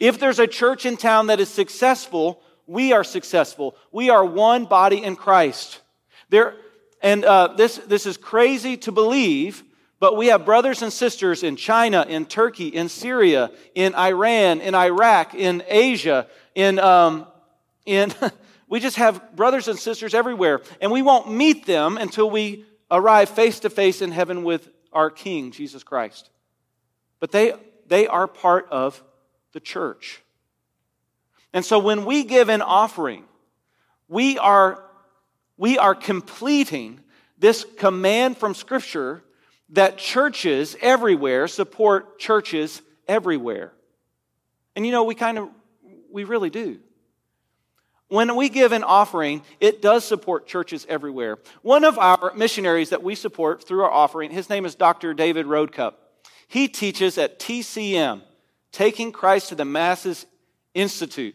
If 0.00 0.18
there's 0.18 0.38
a 0.38 0.46
church 0.46 0.86
in 0.86 0.96
town 0.96 1.28
that 1.28 1.40
is 1.40 1.48
successful, 1.48 2.42
we 2.66 2.92
are 2.92 3.04
successful. 3.04 3.76
We 3.92 4.10
are 4.10 4.24
one 4.24 4.66
body 4.66 5.02
in 5.02 5.16
Christ. 5.16 5.80
There, 6.28 6.54
and 7.02 7.24
uh, 7.24 7.54
this, 7.56 7.76
this 7.78 8.06
is 8.06 8.16
crazy 8.16 8.76
to 8.78 8.92
believe, 8.92 9.62
but 10.00 10.16
we 10.16 10.28
have 10.28 10.44
brothers 10.44 10.82
and 10.82 10.92
sisters 10.92 11.42
in 11.42 11.56
China, 11.56 12.06
in 12.08 12.26
Turkey, 12.26 12.68
in 12.68 12.88
Syria, 12.88 13.50
in 13.74 13.94
Iran, 13.94 14.60
in 14.60 14.74
Iraq, 14.74 15.34
in 15.34 15.62
Asia, 15.66 16.26
in, 16.54 16.78
um, 16.78 17.26
in 17.86 18.12
we 18.68 18.80
just 18.80 18.96
have 18.96 19.34
brothers 19.34 19.66
and 19.68 19.78
sisters 19.78 20.14
everywhere. 20.14 20.60
And 20.80 20.92
we 20.92 21.02
won't 21.02 21.32
meet 21.32 21.66
them 21.66 21.96
until 21.96 22.30
we 22.30 22.64
arrive 22.90 23.28
face 23.28 23.60
to 23.60 23.70
face 23.70 24.02
in 24.02 24.12
heaven 24.12 24.44
with 24.44 24.68
our 24.92 25.10
King, 25.10 25.50
Jesus 25.50 25.82
Christ. 25.82 26.30
But 27.20 27.32
they, 27.32 27.52
they 27.86 28.06
are 28.06 28.26
part 28.26 28.68
of 28.70 29.02
the 29.52 29.60
church. 29.60 30.22
And 31.52 31.64
so 31.64 31.78
when 31.78 32.04
we 32.04 32.24
give 32.24 32.48
an 32.48 32.62
offering, 32.62 33.24
we 34.08 34.38
are, 34.38 34.84
we 35.56 35.78
are 35.78 35.94
completing 35.94 37.00
this 37.38 37.64
command 37.76 38.36
from 38.36 38.54
Scripture 38.54 39.22
that 39.70 39.98
churches 39.98 40.76
everywhere 40.80 41.46
support 41.46 42.18
churches 42.18 42.82
everywhere. 43.06 43.72
And 44.74 44.86
you 44.86 44.92
know, 44.92 45.04
we 45.04 45.14
kind 45.14 45.38
of, 45.38 45.48
we 46.10 46.24
really 46.24 46.50
do. 46.50 46.78
When 48.08 48.36
we 48.36 48.48
give 48.48 48.72
an 48.72 48.84
offering, 48.84 49.42
it 49.60 49.82
does 49.82 50.04
support 50.04 50.46
churches 50.46 50.86
everywhere. 50.88 51.38
One 51.60 51.84
of 51.84 51.98
our 51.98 52.32
missionaries 52.34 52.90
that 52.90 53.02
we 53.02 53.14
support 53.14 53.62
through 53.62 53.82
our 53.82 53.90
offering, 53.90 54.30
his 54.30 54.48
name 54.48 54.64
is 54.64 54.74
Dr. 54.74 55.12
David 55.12 55.46
Roadcup. 55.46 55.98
He 56.48 56.68
teaches 56.68 57.18
at 57.18 57.38
TCM, 57.38 58.22
Taking 58.72 59.12
Christ 59.12 59.50
to 59.50 59.54
the 59.54 59.64
Masses 59.64 60.26
Institute. 60.74 61.34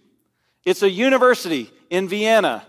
It's 0.66 0.82
a 0.82 0.90
university 0.90 1.70
in 1.90 2.08
Vienna. 2.08 2.66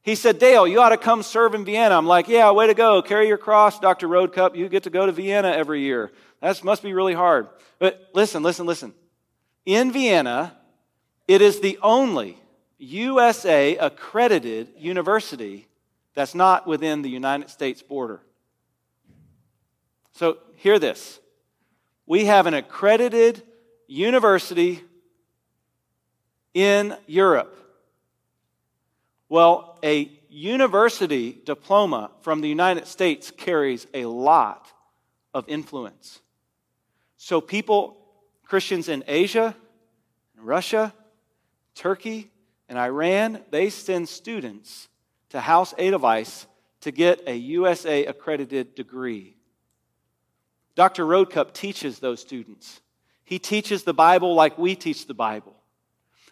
He 0.00 0.14
said, 0.14 0.38
Dale, 0.38 0.66
you 0.66 0.80
ought 0.80 0.90
to 0.90 0.96
come 0.96 1.22
serve 1.22 1.54
in 1.54 1.64
Vienna. 1.64 1.96
I'm 1.96 2.06
like, 2.06 2.28
yeah, 2.28 2.50
way 2.52 2.68
to 2.68 2.74
go. 2.74 3.02
Carry 3.02 3.26
your 3.26 3.38
cross, 3.38 3.80
Dr. 3.80 4.06
Roadcup. 4.06 4.54
You 4.54 4.68
get 4.68 4.84
to 4.84 4.90
go 4.90 5.04
to 5.04 5.12
Vienna 5.12 5.48
every 5.48 5.80
year. 5.80 6.12
That 6.40 6.62
must 6.62 6.82
be 6.82 6.92
really 6.94 7.14
hard. 7.14 7.48
But 7.78 8.10
listen, 8.14 8.42
listen, 8.42 8.66
listen. 8.66 8.94
In 9.64 9.92
Vienna, 9.92 10.56
it 11.26 11.42
is 11.42 11.60
the 11.60 11.78
only 11.82 12.38
USA 12.78 13.76
accredited 13.76 14.72
university 14.76 15.68
that's 16.14 16.34
not 16.34 16.66
within 16.66 17.02
the 17.02 17.10
United 17.10 17.50
States 17.50 17.82
border. 17.82 18.20
So, 20.12 20.38
hear 20.56 20.78
this. 20.78 21.20
We 22.06 22.24
have 22.24 22.46
an 22.46 22.54
accredited 22.54 23.42
university 23.86 24.82
in 26.54 26.96
Europe. 27.06 27.54
Well, 29.28 29.78
a 29.82 30.10
university 30.30 31.38
diploma 31.44 32.10
from 32.20 32.40
the 32.40 32.48
United 32.48 32.86
States 32.86 33.30
carries 33.30 33.86
a 33.92 34.06
lot 34.06 34.72
of 35.34 35.48
influence. 35.48 36.20
So, 37.16 37.40
people, 37.40 37.98
Christians 38.44 38.88
in 38.88 39.04
Asia, 39.06 39.54
Russia, 40.38 40.94
Turkey, 41.74 42.30
and 42.68 42.78
Iran, 42.78 43.42
they 43.50 43.70
send 43.70 44.08
students 44.08 44.88
to 45.30 45.40
Haus 45.40 45.74
Edelweiss 45.78 46.46
to 46.80 46.90
get 46.90 47.22
a 47.26 47.34
USA 47.34 48.06
accredited 48.06 48.74
degree. 48.74 49.36
Dr. 50.74 51.06
Roadcup 51.06 51.52
teaches 51.52 51.98
those 51.98 52.20
students. 52.20 52.80
He 53.24 53.38
teaches 53.38 53.82
the 53.82 53.94
Bible 53.94 54.34
like 54.34 54.58
we 54.58 54.76
teach 54.76 55.06
the 55.06 55.14
Bible. 55.14 55.54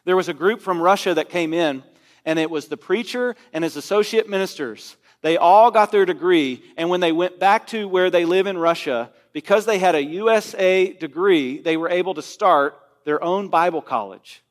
There 0.04 0.16
was 0.16 0.28
a 0.28 0.34
group 0.34 0.60
from 0.60 0.80
Russia 0.80 1.14
that 1.14 1.30
came 1.30 1.54
in 1.54 1.82
and 2.24 2.38
it 2.38 2.50
was 2.50 2.68
the 2.68 2.76
preacher 2.76 3.36
and 3.52 3.64
his 3.64 3.76
associate 3.76 4.28
ministers. 4.28 4.96
They 5.22 5.36
all 5.36 5.70
got 5.70 5.90
their 5.90 6.04
degree, 6.04 6.62
and 6.76 6.90
when 6.90 7.00
they 7.00 7.12
went 7.12 7.38
back 7.38 7.66
to 7.68 7.88
where 7.88 8.10
they 8.10 8.26
live 8.26 8.46
in 8.46 8.58
Russia, 8.58 9.10
because 9.32 9.64
they 9.64 9.78
had 9.78 9.94
a 9.94 10.04
USA 10.04 10.92
degree, 10.92 11.58
they 11.58 11.76
were 11.76 11.88
able 11.88 12.14
to 12.14 12.22
start 12.22 12.78
their 13.04 13.22
own 13.24 13.48
Bible 13.48 13.80
college. 13.80 14.43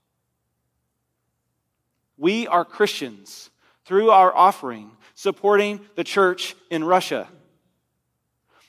We 2.17 2.48
are 2.48 2.63
Christians 2.65 3.50
through 3.86 4.12
our 4.12 4.36
offering 4.36 4.91
supporting 5.15 5.79
the 5.96 6.03
church 6.03 6.55
in 6.70 6.84
Russia. 6.84 7.27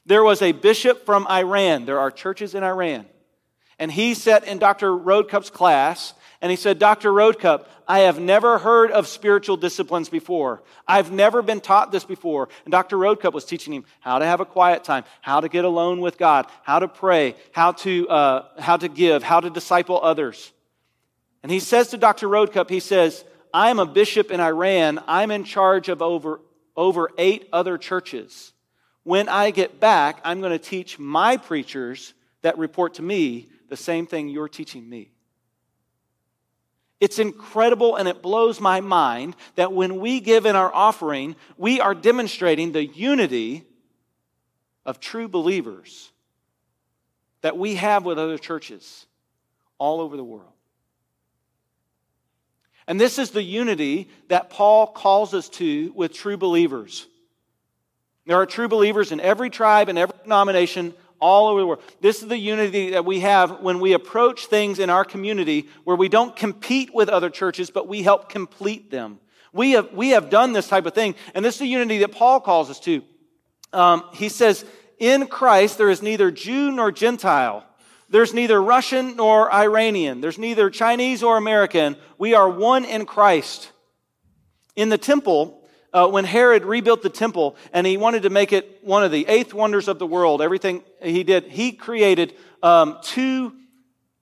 There 0.07 0.23
was 0.23 0.43
a 0.43 0.53
bishop 0.53 1.07
from 1.07 1.27
Iran. 1.27 1.87
There 1.87 1.99
are 1.99 2.11
churches 2.11 2.55
in 2.55 2.63
Iran. 2.63 3.07
And 3.79 3.91
he 3.91 4.15
sat 4.15 4.45
in 4.47 4.59
Dr. 4.59 4.97
Roadcup's 4.97 5.51
class 5.51 6.15
and 6.41 6.51
he 6.51 6.57
said, 6.57 6.79
Dr. 6.79 7.13
Roadcup, 7.13 7.69
I 7.89 8.01
have 8.01 8.19
never 8.21 8.59
heard 8.59 8.91
of 8.91 9.09
spiritual 9.09 9.57
disciplines 9.57 10.09
before. 10.09 10.63
I've 10.87 11.11
never 11.11 11.43
been 11.43 11.61
taught 11.61 11.91
this 11.91 12.05
before. 12.05 12.51
And 12.65 12.73
Dr. 12.73 12.99
Roadcup 12.99 13.33
was 13.33 13.47
teaching 13.47 13.73
him 13.73 13.85
how 14.01 14.19
to 14.19 14.27
have 14.27 14.41
a 14.41 14.45
quiet 14.45 14.85
time, 14.85 15.05
how 15.23 15.41
to 15.41 15.49
get 15.49 15.65
alone 15.65 16.01
with 16.01 16.19
God, 16.19 16.47
how 16.63 16.79
to 16.79 16.89
pray, 16.89 17.35
how 17.53 17.73
to, 17.73 18.09
uh, 18.09 18.61
how 18.61 18.77
to 18.77 18.89
give, 18.89 19.23
how 19.23 19.41
to 19.41 19.49
disciple 19.49 19.99
others. 20.03 20.53
And 21.43 21.51
he 21.51 21.61
says 21.61 21.89
to 21.89 21.97
Dr. 21.97 22.29
Roadcup, 22.29 22.71
he 22.71 22.81
says, 22.81 23.25
I'm 23.55 23.79
a 23.79 23.87
bishop 23.87 24.33
in 24.33 24.41
Iran. 24.41 25.01
I'm 25.07 25.31
in 25.31 25.45
charge 25.45 25.89
of 25.89 26.03
over, 26.03 26.41
over 26.77 27.11
eight 27.17 27.49
other 27.53 27.79
churches. 27.79 28.53
When 29.05 29.29
I 29.29 29.53
get 29.53 29.79
back, 29.79 30.21
I'm 30.25 30.41
going 30.41 30.53
to 30.53 30.59
teach 30.59 30.99
my 30.99 31.37
preachers 31.37 32.15
that 32.43 32.59
report 32.59 32.95
to 32.95 33.03
me 33.03 33.49
the 33.69 33.77
same 33.77 34.07
thing 34.07 34.29
you're 34.29 34.49
teaching 34.49 34.89
me. 34.89 35.13
It's 36.99 37.21
incredible 37.21 37.95
and 37.95 38.09
it 38.09 38.23
blows 38.23 38.61
my 38.61 38.81
mind 38.81 39.37
that 39.55 39.73
when 39.73 40.01
we 40.01 40.19
give 40.21 40.47
in 40.47 40.57
our 40.57 40.75
offering, 40.75 41.37
we 41.57 41.81
are 41.81 41.95
demonstrating 41.95 42.73
the 42.73 42.85
unity 42.85 43.65
of 44.85 44.99
true 44.99 45.29
believers 45.29 46.11
that 47.43 47.57
we 47.57 47.77
have 47.77 48.05
with 48.05 48.19
other 48.19 48.39
churches 48.39 49.07
all 49.79 50.01
over 50.01 50.17
the 50.17 50.25
world. 50.25 50.54
And 52.87 53.01
this 53.01 53.19
is 53.19 53.31
the 53.31 53.43
unity 53.43 54.09
that 54.29 54.51
Paul 54.51 54.87
calls 54.87 55.33
us 55.35 55.49
to 55.51 55.93
with 55.95 56.13
true 56.13 56.37
believers. 56.37 57.07
There 58.27 58.37
are 58.37 58.47
true 58.47 58.69
believers 58.69 59.13
in 59.13 59.21
every 59.21 59.51
tribe 59.51 59.89
and 59.89 59.99
every 59.99 60.17
denomination 60.23 60.95
all 61.21 61.49
over 61.49 61.61
the 61.61 61.67
world. 61.67 61.83
This 62.01 62.23
is 62.23 62.29
the 62.29 62.39
unity 62.39 62.91
that 62.91 63.05
we 63.05 63.21
have 63.21 63.61
when 63.61 63.81
we 63.81 63.93
approach 63.93 64.47
things 64.47 64.79
in 64.79 64.91
our 64.91 65.05
community 65.05 65.69
where 65.85 65.97
we 65.97 66.09
don't 66.09 66.37
compete 66.37 66.95
with 66.95 67.09
other 67.09 67.31
churches, 67.31 67.71
but 67.71 67.89
we 67.89 68.03
help 68.03 68.29
complete 68.29 68.91
them. 68.91 69.19
We 69.53 69.73
have, 69.73 69.93
we 69.93 70.11
have 70.11 70.31
done 70.31 70.53
this 70.53 70.69
type 70.69 70.85
of 70.85 70.95
thing, 70.95 71.15
and 71.35 71.45
this 71.45 71.55
is 71.55 71.61
the 71.61 71.67
unity 71.67 71.99
that 71.99 72.13
Paul 72.13 72.41
calls 72.41 72.71
us 72.71 72.81
to. 72.81 73.03
Um, 73.73 74.05
he 74.13 74.29
says, 74.29 74.65
In 74.99 75.27
Christ 75.27 75.79
there 75.79 75.91
is 75.91 76.03
neither 76.03 76.31
Jew 76.31 76.73
nor 76.73 76.91
Gentile. 76.91 77.65
There's 78.09 78.35
neither 78.35 78.63
Russian 78.63 79.17
nor 79.17 79.53
Iranian. 79.53 80.21
There's 80.21 80.39
neither 80.39 80.71
Chinese 80.71 81.23
or 81.23 81.37
American. 81.37 81.97
We 82.19 82.35
are 82.35 82.49
one 82.49 82.85
in 82.85 83.07
Christ. 83.07 83.71
In 84.77 84.89
the 84.89 84.99
temple, 84.99 85.63
uh, 85.93 86.09
when 86.09 86.25
Herod 86.25 86.65
rebuilt 86.65 87.03
the 87.03 87.09
temple 87.09 87.57
and 87.73 87.87
he 87.87 87.97
wanted 87.97 88.25
to 88.25 88.31
make 88.31 88.53
it 88.53 88.81
one 88.83 89.05
of 89.05 89.13
the 89.13 89.27
eighth 89.29 89.55
wonders 89.55 89.89
of 89.89 89.99
the 89.99 90.07
world, 90.07 90.43
everything 90.43 90.83
he 91.03 91.23
did, 91.23 91.45
he 91.45 91.73
created 91.73 92.35
um, 92.63 92.99
two 93.03 93.53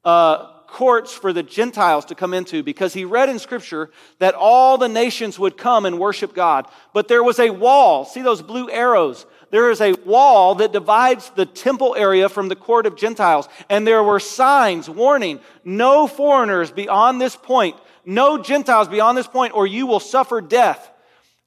uh, 0.04 0.52
courts 0.66 1.12
for 1.12 1.32
the 1.32 1.42
Gentiles 1.42 2.06
to 2.06 2.14
come 2.14 2.34
into 2.34 2.62
because 2.62 2.94
he 2.94 3.04
read 3.04 3.28
in 3.28 3.38
Scripture 3.38 3.90
that 4.18 4.34
all 4.34 4.78
the 4.78 4.88
nations 4.88 5.38
would 5.38 5.56
come 5.56 5.84
and 5.86 5.98
worship 5.98 6.34
God. 6.34 6.66
But 6.92 7.08
there 7.08 7.22
was 7.22 7.38
a 7.38 7.50
wall. 7.50 8.04
See 8.04 8.22
those 8.22 8.42
blue 8.42 8.70
arrows? 8.70 9.26
There 9.52 9.70
is 9.70 9.82
a 9.82 9.92
wall 10.06 10.54
that 10.56 10.72
divides 10.72 11.28
the 11.28 11.44
temple 11.44 11.94
area 11.94 12.30
from 12.30 12.48
the 12.48 12.56
court 12.56 12.86
of 12.86 12.96
Gentiles. 12.96 13.50
And 13.68 13.86
there 13.86 14.02
were 14.02 14.18
signs 14.18 14.88
warning 14.88 15.40
no 15.62 16.06
foreigners 16.06 16.70
beyond 16.70 17.20
this 17.20 17.36
point, 17.36 17.76
no 18.06 18.38
Gentiles 18.38 18.88
beyond 18.88 19.18
this 19.18 19.26
point, 19.26 19.54
or 19.54 19.66
you 19.66 19.86
will 19.86 20.00
suffer 20.00 20.40
death. 20.40 20.90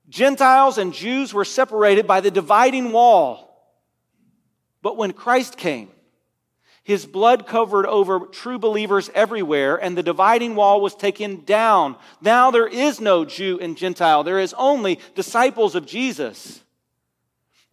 Gentiles 0.07 0.77
and 0.77 0.93
Jews 0.93 1.33
were 1.33 1.43
separated 1.43 2.05
by 2.05 2.21
the 2.21 2.29
dividing 2.29 2.91
wall. 2.91 3.74
But 4.83 4.97
when 4.97 5.12
Christ 5.12 5.57
came, 5.57 5.89
his 6.83 7.07
blood 7.07 7.47
covered 7.47 7.88
over 7.88 8.19
true 8.19 8.59
believers 8.59 9.09
everywhere, 9.15 9.77
and 9.77 9.97
the 9.97 10.03
dividing 10.03 10.55
wall 10.55 10.79
was 10.79 10.93
taken 10.93 11.43
down. 11.43 11.95
Now 12.21 12.51
there 12.51 12.67
is 12.67 13.01
no 13.01 13.25
Jew 13.25 13.57
and 13.59 13.75
Gentile, 13.75 14.24
there 14.24 14.39
is 14.39 14.53
only 14.59 15.00
disciples 15.15 15.74
of 15.74 15.88
Jesus. 15.88 16.62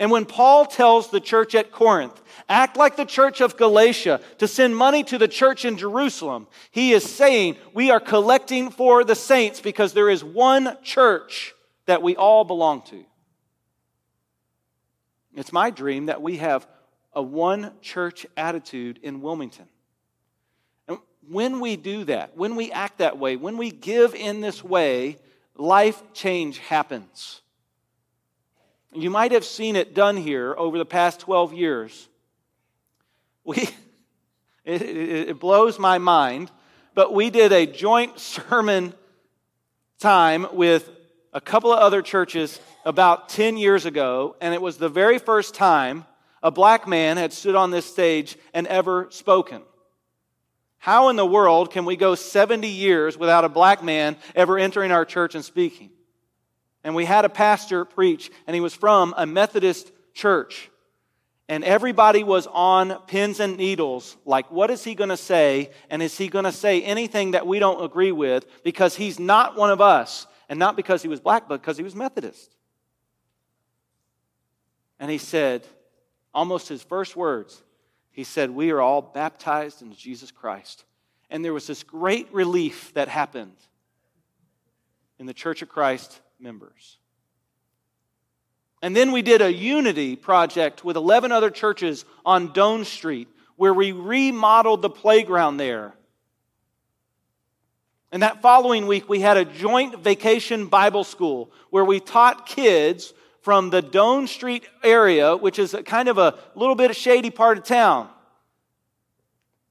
And 0.03 0.11
when 0.11 0.25
Paul 0.25 0.67
tells 0.67 1.11
the 1.11 1.21
church 1.21 1.55
at 1.55 1.71
Corinth, 1.71 2.21
act 2.49 2.77
like 2.77 2.97
the 2.97 3.05
church 3.05 3.41
of 3.41 3.57
Galatia 3.57 4.21
to 4.39 4.49
send 4.49 4.77
money 4.77 5.05
to 5.05 5.17
the 5.17 5.29
church 5.29 5.65
in 5.65 5.79
Jerusalem, 5.79 6.49
he 6.73 6.91
is 6.91 7.09
saying 7.09 7.55
we 7.73 7.93
are 7.93 8.01
collecting 8.01 8.73
for 8.73 9.05
the 9.05 9.15
saints 9.15 9.61
because 9.61 9.93
there 9.93 10.11
is 10.11 10.25
one 10.25 10.77
church 10.83 11.55
that 11.87 12.03
we 12.03 12.17
all 12.17 12.43
belong 12.43 12.83
to. 12.87 13.05
It's 15.37 15.53
my 15.53 15.71
dream 15.71 16.07
that 16.07 16.21
we 16.21 16.39
have 16.39 16.67
a 17.13 17.23
one 17.23 17.71
church 17.81 18.27
attitude 18.37 18.99
in 19.05 19.21
Wilmington. 19.21 19.69
And 20.89 20.99
when 21.31 21.61
we 21.61 21.77
do 21.77 22.03
that, 22.07 22.37
when 22.37 22.57
we 22.57 22.73
act 22.73 22.99
that 22.99 23.19
way, 23.19 23.37
when 23.37 23.57
we 23.57 23.71
give 23.71 24.17
in 24.17 24.41
this 24.41 24.65
way, 24.65 25.19
life 25.55 26.03
change 26.13 26.59
happens. 26.59 27.42
You 28.95 29.11
might 29.11 29.33
have 29.33 29.45
seen 29.45 29.77
it 29.77 29.95
done 29.95 30.17
here 30.17 30.55
over 30.57 30.77
the 30.77 30.85
past 30.85 31.21
12 31.21 31.55
years. 31.55 32.09
We, 33.45 33.57
it, 34.65 34.83
it, 34.83 35.41
blows 35.41 35.79
my 35.79 35.99
mind, 35.99 36.51
but 36.95 37.15
we 37.15 37.31
did 37.31 37.53
a 37.53 37.67
joint 37.67 38.19
sermon 38.19 38.95
time 39.99 40.47
with 40.53 40.91
a 41.33 41.41
couple 41.41 41.73
of 41.73 41.79
other 41.79 42.03
churches 42.03 42.61
about 42.85 43.29
10 43.31 43.57
years 43.57 43.87
ago, 43.87 44.37
and 44.41 44.53
it 44.53 44.61
was 44.61 44.77
the 44.77 44.89
very 44.89 45.19
first 45.19 45.55
time 45.55 46.05
a 46.43 46.51
black 46.51 46.87
man 46.87 47.17
had 47.17 47.33
stood 47.33 47.55
on 47.55 47.71
this 47.71 47.87
stage 47.87 48.37
and 48.53 48.67
ever 48.67 49.07
spoken. 49.11 49.63
How 50.79 51.09
in 51.09 51.17
the 51.17 51.25
world 51.25 51.71
can 51.71 51.85
we 51.85 51.95
go 51.95 52.17
70 52.17 52.67
years 52.67 53.17
without 53.17 53.45
a 53.45 53.49
black 53.49 53.83
man 53.85 54.17
ever 54.35 54.59
entering 54.59 54.91
our 54.91 55.05
church 55.05 55.37
and 55.37 55.45
speaking? 55.45 55.91
And 56.85 56.95
we 56.95 57.05
had 57.05 57.25
a 57.25 57.29
pastor 57.29 57.85
preach, 57.85 58.31
and 58.47 58.55
he 58.55 58.61
was 58.61 58.75
from 58.75 59.15
a 59.17 59.27
Methodist 59.27 59.93
church. 60.15 60.71
And 61.49 61.65
everybody 61.65 62.25
was 62.25 62.47
on 62.47 62.99
pins 63.07 63.39
and 63.39 63.57
needles, 63.57 64.17
like, 64.25 64.51
what 64.51 64.71
is 64.71 64.83
he 64.83 64.95
going 64.95 65.11
to 65.11 65.17
say? 65.17 65.71
And 65.91 66.03
is 66.03 66.17
he 66.17 66.29
going 66.29 66.47
to 66.47 66.53
say 66.53 66.83
anything 66.83 67.33
that 67.33 67.47
we 67.47 67.59
don't 67.59 67.85
agree 67.85 68.11
with? 68.11 68.47
Because 68.65 68.97
he's 68.97 69.21
not 69.21 69.55
one 69.55 69.71
of 69.71 69.81
us. 69.81 70.27
And 70.49 70.59
not 70.59 70.77
because 70.77 71.03
he 71.03 71.09
was 71.09 71.21
black, 71.21 71.49
but 71.49 71.61
because 71.61 71.77
he 71.77 71.83
was 71.83 71.95
Methodist. 71.95 72.57
And 74.99 75.11
he 75.11 75.19
said, 75.19 75.67
almost 76.33 76.69
his 76.69 76.83
first 76.83 77.17
words, 77.17 77.63
he 78.13 78.25
said, 78.25 78.51
We 78.51 78.71
are 78.71 78.81
all 78.81 79.03
baptized 79.03 79.83
into 79.83 79.97
Jesus 79.97 80.31
Christ. 80.31 80.85
And 81.29 81.45
there 81.45 81.53
was 81.53 81.67
this 81.67 81.83
great 81.83 82.33
relief 82.33 82.95
that 82.95 83.09
happened 83.09 83.57
in 85.19 85.27
the 85.27 85.35
Church 85.35 85.61
of 85.61 85.69
Christ 85.69 86.22
members. 86.43 86.99
And 88.83 88.97
then 88.97 89.13
we 89.13 89.23
did 89.23 89.41
a 89.41 89.53
unity 89.53 90.17
project 90.17 90.85
with 90.85 90.97
11 90.97 91.31
other 91.31 91.51
churches 91.51 92.05
on 92.27 92.53
Doane 92.53 92.85
Street 92.85 93.29
where 93.57 93.73
we 93.73 93.93
remodeled 93.93 94.83
the 94.83 94.91
playground 94.91 95.59
there 95.59 95.95
and 98.13 98.23
that 98.23 98.43
following 98.43 98.87
week, 98.87 99.09
we 99.09 99.21
had 99.21 99.39
a 99.39 99.45
joint 99.47 99.99
vacation 100.01 100.67
Bible 100.67 101.03
school 101.03 101.51
where 101.71 101.85
we 101.85 101.99
taught 101.99 102.45
kids 102.45 103.15
from 103.41 103.71
the 103.71 103.83
Doane 103.83 104.29
Street 104.29 104.69
area, 104.85 105.35
which 105.35 105.59
is 105.59 105.75
kind 105.87 106.11
of 106.11 106.19
a 106.19 106.39
little 106.55 106.75
bit 106.75 106.91
of 106.91 106.97
shady 106.97 107.31
part 107.31 107.57
of 107.57 107.65
town, 107.65 108.11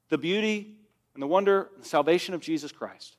the 0.08 0.18
beauty 0.18 0.74
and 1.14 1.22
the 1.22 1.26
wonder 1.28 1.68
and 1.74 1.84
the 1.84 1.88
salvation 1.88 2.34
of 2.34 2.40
Jesus 2.40 2.72
Christ. 2.72 3.16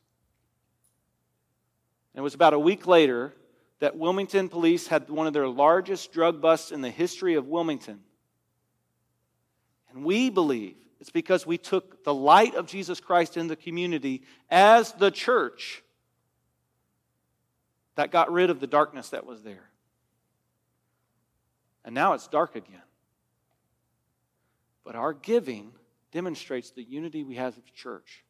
And 2.14 2.20
it 2.20 2.24
was 2.24 2.36
about 2.36 2.54
a 2.54 2.60
week 2.60 2.86
later 2.86 3.34
that 3.80 3.98
Wilmington 3.98 4.50
police 4.50 4.88
had 4.88 5.10
one 5.10 5.28
of 5.28 5.34
their 5.34 5.48
largest 5.48 6.12
drug 6.12 6.42
busts 6.42 6.72
in 6.72 6.82
the 6.82 6.90
history 6.90 7.36
of 7.36 7.48
Wilmington. 7.48 8.00
And 9.92 10.04
we 10.04 10.30
believe 10.30 10.76
it's 11.00 11.12
because 11.12 11.46
we 11.46 11.58
took 11.58 12.04
the 12.04 12.14
light 12.14 12.56
of 12.56 12.66
Jesus 12.66 13.00
Christ 13.00 13.36
in 13.36 13.48
the 13.48 13.56
community 13.56 14.24
as 14.50 14.94
the 14.94 15.12
church 15.12 15.84
that 17.96 18.10
got 18.10 18.32
rid 18.32 18.50
of 18.50 18.60
the 18.60 18.68
darkness 18.68 19.10
that 19.10 19.26
was 19.26 19.44
there. 19.44 19.70
And 21.86 21.94
now 21.94 22.14
it's 22.14 22.28
dark 22.28 22.56
again. 22.56 22.82
But 24.84 24.96
our 24.96 25.14
giving 25.14 25.74
demonstrates 26.12 26.72
the 26.72 26.84
unity 26.84 27.24
we 27.24 27.36
have 27.36 27.54
as 27.54 27.58
a 27.58 27.72
church. 27.76 28.24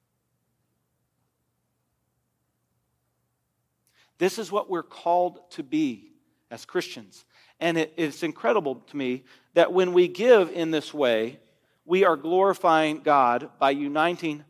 This 4.18 4.38
is 4.38 4.52
what 4.52 4.70
we're 4.70 4.84
called 4.84 5.50
to 5.52 5.64
be 5.64 6.12
as 6.52 6.66
Christians. 6.66 7.26
And 7.60 7.78
it, 7.78 7.94
it's 7.98 8.24
incredible 8.24 8.76
to 8.88 8.98
me 8.98 9.24
that 9.54 9.74
when 9.74 9.94
we 9.94 10.08
give 10.08 10.52
in 10.52 10.72
this 10.72 10.94
way, 10.94 11.40
we 11.86 12.06
are 12.06 12.16
glorifying 12.16 13.02
God 13.02 13.50
by 13.60 13.72
uniting 13.72 14.44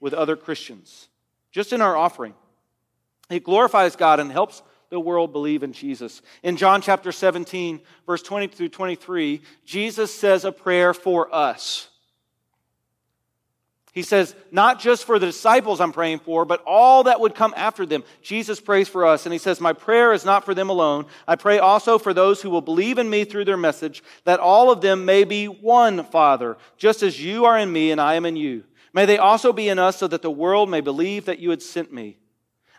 with 0.00 0.14
other 0.14 0.36
Christians, 0.36 1.08
just 1.50 1.72
in 1.72 1.80
our 1.80 1.96
offering. 1.96 2.34
It 3.30 3.44
glorifies 3.44 3.96
God 3.96 4.20
and 4.20 4.30
helps 4.30 4.62
the 4.90 5.00
world 5.00 5.32
believe 5.32 5.62
in 5.62 5.72
Jesus. 5.72 6.22
In 6.42 6.56
John 6.56 6.80
chapter 6.80 7.10
17, 7.10 7.80
verse 8.06 8.22
20 8.22 8.48
through 8.48 8.68
23, 8.68 9.42
Jesus 9.64 10.14
says 10.14 10.44
a 10.44 10.52
prayer 10.52 10.94
for 10.94 11.34
us. 11.34 11.88
He 13.96 14.02
says, 14.02 14.34
not 14.50 14.78
just 14.78 15.06
for 15.06 15.18
the 15.18 15.24
disciples 15.24 15.80
I'm 15.80 15.90
praying 15.90 16.18
for, 16.18 16.44
but 16.44 16.62
all 16.66 17.04
that 17.04 17.18
would 17.18 17.34
come 17.34 17.54
after 17.56 17.86
them. 17.86 18.04
Jesus 18.20 18.60
prays 18.60 18.90
for 18.90 19.06
us, 19.06 19.24
and 19.24 19.32
he 19.32 19.38
says, 19.38 19.58
My 19.58 19.72
prayer 19.72 20.12
is 20.12 20.22
not 20.22 20.44
for 20.44 20.52
them 20.52 20.68
alone. 20.68 21.06
I 21.26 21.36
pray 21.36 21.58
also 21.58 21.98
for 21.98 22.12
those 22.12 22.42
who 22.42 22.50
will 22.50 22.60
believe 22.60 22.98
in 22.98 23.08
me 23.08 23.24
through 23.24 23.46
their 23.46 23.56
message, 23.56 24.02
that 24.24 24.38
all 24.38 24.70
of 24.70 24.82
them 24.82 25.06
may 25.06 25.24
be 25.24 25.46
one, 25.46 26.04
Father, 26.04 26.58
just 26.76 27.02
as 27.02 27.24
you 27.24 27.46
are 27.46 27.58
in 27.58 27.72
me 27.72 27.90
and 27.90 27.98
I 27.98 28.16
am 28.16 28.26
in 28.26 28.36
you. 28.36 28.64
May 28.92 29.06
they 29.06 29.16
also 29.16 29.50
be 29.50 29.70
in 29.70 29.78
us, 29.78 29.96
so 29.96 30.06
that 30.08 30.20
the 30.20 30.30
world 30.30 30.68
may 30.68 30.82
believe 30.82 31.24
that 31.24 31.38
you 31.38 31.48
had 31.48 31.62
sent 31.62 31.90
me. 31.90 32.18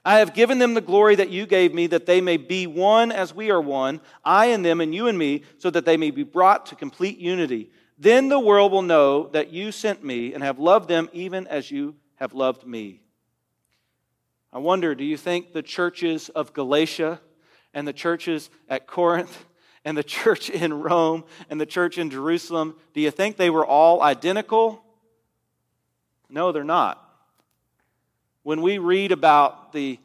I 0.05 0.19
have 0.19 0.36
given 0.36 0.59
them 0.59 0.75
the 0.75 0.81
glory 0.81 1.15
that 1.15 1.31
you 1.31 1.47
gave 1.47 1.74
me, 1.74 1.88
that 1.88 2.05
they 2.05 2.21
may 2.21 2.38
be 2.38 2.67
one 2.67 3.12
as 3.12 3.33
we 3.33 3.50
are 3.50 3.59
one, 3.59 4.01
I 4.24 4.45
and 4.45 4.63
them, 4.63 4.81
and 4.81 4.93
you 4.93 5.07
and 5.07 5.17
me, 5.17 5.45
so 5.57 5.71
that 5.71 5.83
they 5.83 5.97
may 5.97 6.12
be 6.12 6.21
brought 6.21 6.67
to 6.67 6.75
complete 6.75 7.17
unity. 7.17 7.71
Then 7.98 8.30
the 8.30 8.39
world 8.39 8.72
will 8.72 8.84
know 8.84 9.27
that 9.30 9.51
you 9.51 9.72
sent 9.72 10.04
me 10.04 10.34
and 10.34 10.44
have 10.44 10.60
loved 10.60 10.88
them 10.88 11.10
even 11.13 11.48
as 11.48 11.72
you 11.72 11.96
have 12.16 12.34
loved 12.34 12.66
me. 12.66 13.01
I 14.54 14.60
wonder, 14.60 14.94
do 14.94 15.04
you 15.04 15.18
think 15.18 15.51
the 15.51 15.63
churches 15.63 16.30
of 16.30 16.54
Galatia 16.54 17.20
and 17.74 17.88
the 17.88 17.94
churches 17.94 18.50
at 18.70 18.88
Corinth 18.88 19.46
and 19.84 19.98
the 19.98 20.04
church 20.04 20.50
in 20.50 20.74
Rome 20.74 21.24
and 21.50 21.60
the 21.60 21.66
church 21.66 21.98
in 21.98 22.10
Jerusalem, 22.10 22.75
do 22.94 23.01
you 23.01 23.12
think 23.12 23.38
they 23.38 23.50
were 23.50 23.66
all 23.66 24.01
identical? 24.01 24.84
No, 26.30 26.51
they're 26.51 26.63
not. 26.63 27.04
When 28.44 28.62
we 28.62 28.77
read 28.77 29.12
about 29.12 29.74
the, 29.74 30.00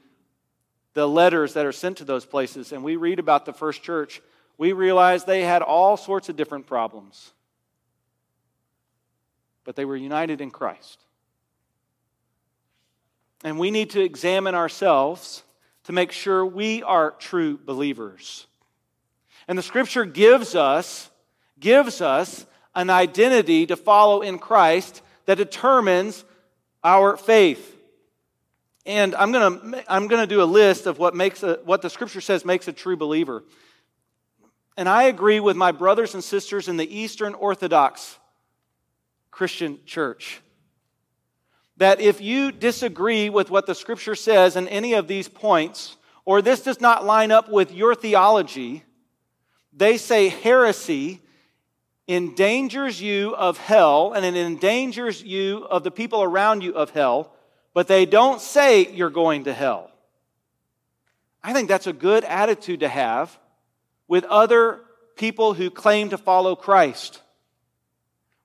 the 0.94 1.08
letters 1.08 1.54
that 1.54 1.66
are 1.66 1.72
sent 1.72 1.98
to 1.98 2.04
those 2.04 2.24
places 2.24 2.72
and 2.72 2.82
we 2.82 2.96
read 2.96 3.18
about 3.18 3.44
the 3.44 3.52
first 3.52 3.82
church, 3.82 4.22
we 4.56 4.72
realize 4.72 5.24
they 5.24 5.42
had 5.42 5.62
all 5.62 5.96
sorts 5.96 6.28
of 6.28 6.36
different 6.36 6.66
problems 6.66 7.32
but 9.64 9.76
they 9.76 9.84
were 9.84 9.96
united 9.96 10.40
in 10.40 10.50
Christ. 10.50 11.04
And 13.44 13.58
we 13.58 13.70
need 13.70 13.90
to 13.90 14.00
examine 14.00 14.54
ourselves 14.54 15.42
to 15.84 15.92
make 15.92 16.12
sure 16.12 16.46
we 16.46 16.82
are 16.82 17.12
true 17.12 17.58
believers. 17.58 18.46
And 19.48 19.58
the 19.58 19.62
scripture 19.62 20.04
gives 20.04 20.54
us 20.54 21.10
gives 21.58 22.00
us 22.00 22.44
an 22.74 22.90
identity 22.90 23.66
to 23.66 23.76
follow 23.76 24.20
in 24.22 24.38
Christ 24.38 25.00
that 25.26 25.36
determines 25.36 26.24
our 26.82 27.16
faith. 27.16 27.76
And 28.84 29.14
I'm 29.14 29.30
going 29.30 29.60
to 29.60 29.92
I'm 29.92 30.08
going 30.08 30.22
to 30.22 30.32
do 30.32 30.42
a 30.42 30.44
list 30.44 30.86
of 30.86 30.98
what 30.98 31.14
makes 31.14 31.42
a, 31.42 31.60
what 31.64 31.82
the 31.82 31.90
scripture 31.90 32.20
says 32.20 32.44
makes 32.44 32.68
a 32.68 32.72
true 32.72 32.96
believer. 32.96 33.44
And 34.76 34.88
I 34.88 35.04
agree 35.04 35.38
with 35.38 35.56
my 35.56 35.70
brothers 35.70 36.14
and 36.14 36.24
sisters 36.24 36.68
in 36.68 36.76
the 36.76 36.98
Eastern 36.98 37.34
Orthodox 37.34 38.18
Christian 39.32 39.80
church. 39.84 40.40
That 41.78 42.00
if 42.00 42.20
you 42.20 42.52
disagree 42.52 43.28
with 43.28 43.50
what 43.50 43.66
the 43.66 43.74
scripture 43.74 44.14
says 44.14 44.54
in 44.54 44.68
any 44.68 44.92
of 44.92 45.08
these 45.08 45.28
points, 45.28 45.96
or 46.24 46.40
this 46.40 46.62
does 46.62 46.80
not 46.80 47.04
line 47.04 47.32
up 47.32 47.48
with 47.48 47.72
your 47.72 47.96
theology, 47.96 48.84
they 49.72 49.96
say 49.96 50.28
heresy 50.28 51.20
endangers 52.06 53.00
you 53.00 53.34
of 53.34 53.56
hell 53.58 54.12
and 54.12 54.24
it 54.24 54.36
endangers 54.36 55.22
you 55.22 55.64
of 55.70 55.82
the 55.82 55.90
people 55.90 56.22
around 56.22 56.62
you 56.62 56.74
of 56.74 56.90
hell, 56.90 57.32
but 57.74 57.88
they 57.88 58.04
don't 58.04 58.40
say 58.40 58.92
you're 58.92 59.10
going 59.10 59.44
to 59.44 59.54
hell. 59.54 59.90
I 61.42 61.52
think 61.52 61.68
that's 61.68 61.86
a 61.86 61.92
good 61.92 62.22
attitude 62.24 62.80
to 62.80 62.88
have 62.88 63.36
with 64.06 64.24
other 64.24 64.80
people 65.16 65.54
who 65.54 65.70
claim 65.70 66.10
to 66.10 66.18
follow 66.18 66.54
Christ. 66.54 67.21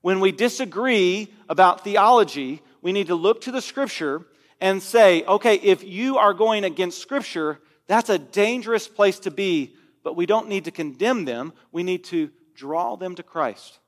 When 0.07 0.21
we 0.21 0.31
disagree 0.31 1.33
about 1.49 1.83
theology, 1.83 2.61
we 2.81 2.93
need 2.93 3.07
to 3.07 3.15
look 3.15 3.41
to 3.41 3.51
the 3.51 3.61
scripture 3.61 4.25
and 4.61 4.81
say, 4.81 5.25
okay, 5.25 5.55
if 5.55 5.83
you 5.83 6.17
are 6.17 6.33
going 6.33 6.63
against 6.63 7.01
scripture, 7.01 7.59
that's 7.87 8.09
a 8.09 8.17
dangerous 8.17 8.87
place 8.87 9.19
to 9.19 9.31
be, 9.31 9.75
but 10.05 10.15
we 10.15 10.25
don't 10.25 10.47
need 10.47 10.63
to 10.63 10.71
condemn 10.71 11.25
them. 11.25 11.51
We 11.73 11.83
need 11.83 12.05
to 12.05 12.31
draw 12.55 12.95
them 12.95 13.15
to 13.15 13.21
Christ. 13.23 13.79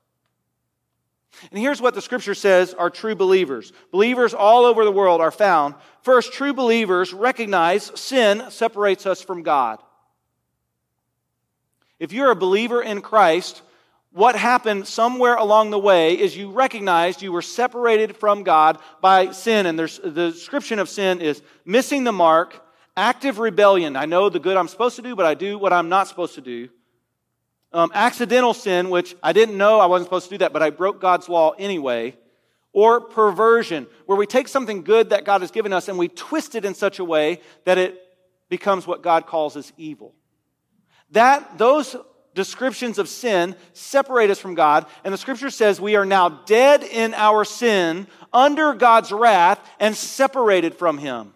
And 1.50 1.58
here's 1.58 1.80
what 1.80 1.94
the 1.94 2.02
scripture 2.02 2.34
says 2.34 2.74
are 2.74 2.90
true 2.90 3.14
believers. 3.14 3.72
Believers 3.90 4.34
all 4.34 4.66
over 4.66 4.84
the 4.84 4.92
world 4.92 5.22
are 5.22 5.30
found. 5.30 5.74
First, 6.02 6.34
true 6.34 6.52
believers 6.52 7.14
recognize 7.14 7.98
sin 7.98 8.44
separates 8.50 9.06
us 9.06 9.22
from 9.22 9.42
God. 9.42 9.78
If 11.98 12.12
you're 12.12 12.30
a 12.30 12.36
believer 12.36 12.82
in 12.82 13.00
Christ, 13.00 13.62
what 14.12 14.34
happened 14.34 14.88
somewhere 14.88 15.36
along 15.36 15.70
the 15.70 15.78
way 15.78 16.18
is 16.18 16.36
you 16.36 16.50
recognized 16.50 17.22
you 17.22 17.32
were 17.32 17.42
separated 17.42 18.16
from 18.16 18.42
God 18.42 18.78
by 19.00 19.30
sin. 19.30 19.66
And 19.66 19.78
there's, 19.78 19.98
the 19.98 20.30
description 20.32 20.78
of 20.80 20.88
sin 20.88 21.20
is 21.20 21.42
missing 21.64 22.02
the 22.04 22.12
mark, 22.12 22.60
active 22.96 23.38
rebellion. 23.38 23.96
I 23.96 24.06
know 24.06 24.28
the 24.28 24.40
good 24.40 24.56
I'm 24.56 24.68
supposed 24.68 24.96
to 24.96 25.02
do, 25.02 25.14
but 25.14 25.26
I 25.26 25.34
do 25.34 25.58
what 25.58 25.72
I'm 25.72 25.88
not 25.88 26.08
supposed 26.08 26.34
to 26.34 26.40
do. 26.40 26.68
Um, 27.72 27.92
accidental 27.94 28.52
sin, 28.52 28.90
which 28.90 29.14
I 29.22 29.32
didn't 29.32 29.56
know 29.56 29.78
I 29.78 29.86
wasn't 29.86 30.08
supposed 30.08 30.26
to 30.26 30.34
do 30.34 30.38
that, 30.38 30.52
but 30.52 30.62
I 30.62 30.70
broke 30.70 31.00
God's 31.00 31.28
law 31.28 31.52
anyway. 31.52 32.16
Or 32.72 33.00
perversion, 33.00 33.86
where 34.06 34.18
we 34.18 34.26
take 34.26 34.48
something 34.48 34.82
good 34.82 35.10
that 35.10 35.24
God 35.24 35.40
has 35.40 35.52
given 35.52 35.72
us 35.72 35.88
and 35.88 35.98
we 35.98 36.08
twist 36.08 36.56
it 36.56 36.64
in 36.64 36.74
such 36.74 36.98
a 36.98 37.04
way 37.04 37.40
that 37.64 37.78
it 37.78 38.00
becomes 38.48 38.86
what 38.86 39.02
God 39.02 39.26
calls 39.26 39.56
as 39.56 39.72
evil. 39.76 40.14
That, 41.12 41.58
those 41.58 41.96
descriptions 42.34 42.98
of 42.98 43.08
sin 43.08 43.56
separate 43.72 44.30
us 44.30 44.38
from 44.38 44.54
God. 44.54 44.86
And 45.04 45.12
the 45.12 45.18
scripture 45.18 45.50
says 45.50 45.80
we 45.80 45.96
are 45.96 46.06
now 46.06 46.28
dead 46.28 46.82
in 46.82 47.14
our 47.14 47.44
sin, 47.44 48.06
under 48.32 48.74
God's 48.74 49.12
wrath, 49.12 49.60
and 49.78 49.96
separated 49.96 50.74
from 50.74 50.98
Him. 50.98 51.34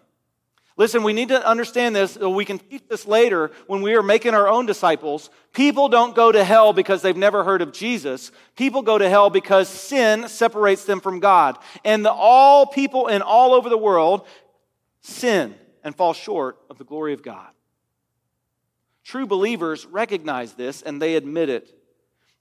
Listen, 0.77 1.03
we 1.03 1.13
need 1.13 1.29
to 1.29 1.47
understand 1.47 1.95
this. 1.95 2.17
We 2.17 2.43
can 2.43 2.59
teach 2.59 2.83
this 2.89 3.07
later 3.07 3.51
when 3.67 3.81
we 3.81 3.95
are 3.95 4.03
making 4.03 4.33
our 4.33 4.49
own 4.49 4.65
disciples. 4.65 5.29
People 5.53 5.87
don't 5.87 6.13
go 6.13 6.33
to 6.33 6.43
hell 6.43 6.73
because 6.73 7.01
they've 7.01 7.15
never 7.15 7.45
heard 7.45 7.61
of 7.61 7.71
Jesus. 7.71 8.33
People 8.57 8.81
go 8.81 8.97
to 8.97 9.07
hell 9.07 9.29
because 9.29 9.69
sin 9.69 10.27
separates 10.27 10.83
them 10.83 10.99
from 10.99 11.21
God. 11.21 11.57
And 11.85 12.03
the, 12.03 12.11
all 12.11 12.65
people 12.65 13.07
in 13.07 13.21
all 13.21 13.53
over 13.53 13.69
the 13.69 13.77
world 13.77 14.27
sin 14.99 15.55
and 15.81 15.95
fall 15.95 16.13
short 16.13 16.57
of 16.69 16.77
the 16.77 16.83
glory 16.83 17.13
of 17.13 17.23
God. 17.23 17.54
True 19.05 19.27
believers 19.27 19.85
recognize 19.85 20.53
this 20.53 20.81
and 20.81 20.99
they 20.99 21.15
admit 21.15 21.47
it. 21.47 21.71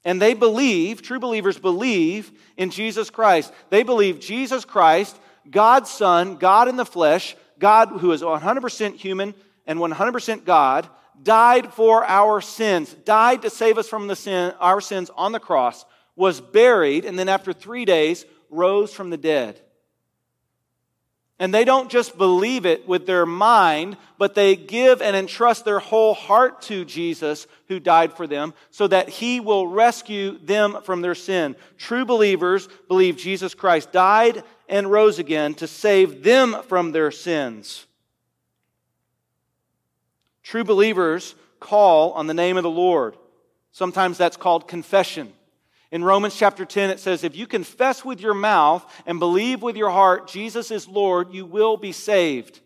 And 0.02 0.20
they 0.20 0.34
believe, 0.34 1.02
true 1.02 1.20
believers 1.20 1.58
believe 1.58 2.32
in 2.56 2.70
Jesus 2.70 3.10
Christ. 3.10 3.52
They 3.70 3.82
believe 3.82 4.18
Jesus 4.18 4.64
Christ, 4.64 5.18
God's 5.50 5.90
Son, 5.90 6.36
God 6.36 6.68
in 6.68 6.76
the 6.76 6.86
flesh, 6.86 7.36
God 7.58 7.88
who 7.88 8.12
is 8.12 8.22
100% 8.22 8.96
human 8.96 9.34
and 9.66 9.78
100% 9.78 10.44
God, 10.44 10.88
died 11.22 11.72
for 11.72 12.04
our 12.04 12.40
sins, 12.40 12.92
died 13.04 13.42
to 13.42 13.50
save 13.50 13.78
us 13.78 13.88
from 13.88 14.08
the 14.08 14.16
sin, 14.16 14.52
our 14.58 14.80
sins 14.80 15.10
on 15.14 15.32
the 15.32 15.40
cross, 15.40 15.84
was 16.16 16.40
buried, 16.40 17.04
and 17.04 17.18
then 17.18 17.28
after 17.28 17.52
three 17.52 17.84
days 17.84 18.24
rose 18.50 18.92
from 18.92 19.10
the 19.10 19.16
dead. 19.16 19.60
And 21.38 21.52
they 21.52 21.64
don't 21.64 21.90
just 21.90 22.16
believe 22.16 22.64
it 22.64 22.86
with 22.86 23.06
their 23.06 23.26
mind, 23.26 23.96
but 24.18 24.36
they 24.36 24.54
give 24.54 25.02
and 25.02 25.16
entrust 25.16 25.64
their 25.64 25.80
whole 25.80 26.14
heart 26.14 26.62
to 26.62 26.84
Jesus 26.84 27.48
who 27.66 27.80
died 27.80 28.12
for 28.12 28.28
them 28.28 28.54
so 28.70 28.86
that 28.86 29.08
he 29.08 29.40
will 29.40 29.66
rescue 29.66 30.38
them 30.38 30.78
from 30.84 31.00
their 31.00 31.16
sin. 31.16 31.56
True 31.76 32.04
believers 32.04 32.68
believe 32.86 33.16
Jesus 33.16 33.52
Christ 33.52 33.90
died 33.90 34.44
and 34.68 34.90
rose 34.90 35.18
again 35.18 35.54
to 35.54 35.66
save 35.66 36.22
them 36.22 36.56
from 36.68 36.92
their 36.92 37.10
sins. 37.10 37.86
True 40.44 40.64
believers 40.64 41.34
call 41.58 42.12
on 42.12 42.28
the 42.28 42.34
name 42.34 42.56
of 42.56 42.62
the 42.62 42.70
Lord. 42.70 43.16
Sometimes 43.72 44.18
that's 44.18 44.36
called 44.36 44.68
confession. 44.68 45.32
In 45.94 46.02
Romans 46.02 46.34
chapter 46.34 46.64
10, 46.64 46.90
it 46.90 46.98
says, 46.98 47.22
If 47.22 47.36
you 47.36 47.46
confess 47.46 48.04
with 48.04 48.20
your 48.20 48.34
mouth 48.34 48.84
and 49.06 49.20
believe 49.20 49.62
with 49.62 49.76
your 49.76 49.90
heart 49.90 50.26
Jesus 50.26 50.72
is 50.72 50.88
Lord, 50.88 51.32
you 51.32 51.46
will 51.46 51.76
be 51.76 51.92
saved. 51.92 52.58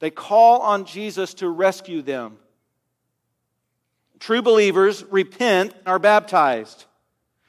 They 0.00 0.10
call 0.10 0.62
on 0.62 0.84
Jesus 0.84 1.32
to 1.34 1.48
rescue 1.48 2.02
them. 2.02 2.38
True 4.18 4.42
believers 4.42 5.04
repent 5.12 5.72
and 5.78 5.86
are 5.86 6.00
baptized. 6.00 6.86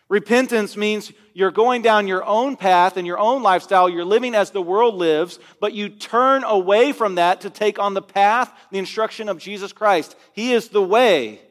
Repentance 0.07 0.77
means 0.77 1.11
you're 1.33 1.49
going 1.49 1.81
down 1.81 2.07
your 2.07 2.23
own 2.23 2.57
path 2.57 2.97
and 2.97 3.07
your 3.07 3.17
own 3.17 3.41
lifestyle. 3.41 3.89
You're 3.89 4.05
living 4.05 4.35
as 4.35 4.51
the 4.51 4.61
world 4.61 4.93
lives, 4.93 5.39
but 5.59 5.73
you 5.73 5.89
turn 5.89 6.43
away 6.43 6.91
from 6.91 7.15
that 7.15 7.41
to 7.41 7.49
take 7.49 7.79
on 7.79 7.95
the 7.95 8.03
path, 8.03 8.53
the 8.69 8.77
instruction 8.77 9.29
of 9.29 9.39
Jesus 9.39 9.73
Christ. 9.73 10.15
He 10.33 10.53
is 10.53 10.67
the 10.67 10.79
way, 10.79 11.41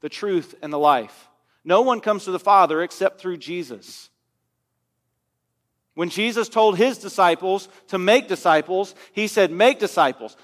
the 0.00 0.08
truth, 0.08 0.54
and 0.62 0.72
the 0.72 0.78
life. 0.78 1.27
No 1.68 1.82
one 1.82 2.00
comes 2.00 2.24
to 2.24 2.30
the 2.30 2.38
Father 2.38 2.80
except 2.80 3.20
through 3.20 3.36
Jesus. 3.36 4.08
When 5.92 6.08
Jesus 6.08 6.48
told 6.48 6.78
his 6.78 6.96
disciples 6.96 7.68
to 7.88 7.98
make 7.98 8.26
disciples, 8.26 8.94
he 9.12 9.26
said, 9.26 9.52
Make 9.52 9.78
disciples, 9.78 10.34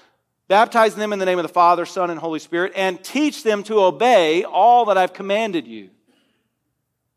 baptize 0.47 0.93
them 0.93 1.13
in 1.13 1.17
the 1.17 1.25
name 1.25 1.39
of 1.39 1.43
the 1.43 1.49
Father, 1.49 1.87
Son, 1.87 2.11
and 2.11 2.19
Holy 2.19 2.37
Spirit, 2.37 2.73
and 2.75 3.03
teach 3.03 3.41
them 3.41 3.63
to 3.63 3.79
obey 3.79 4.43
all 4.43 4.85
that 4.85 4.99
I've 4.99 5.13
commanded 5.13 5.65
you. 5.65 5.89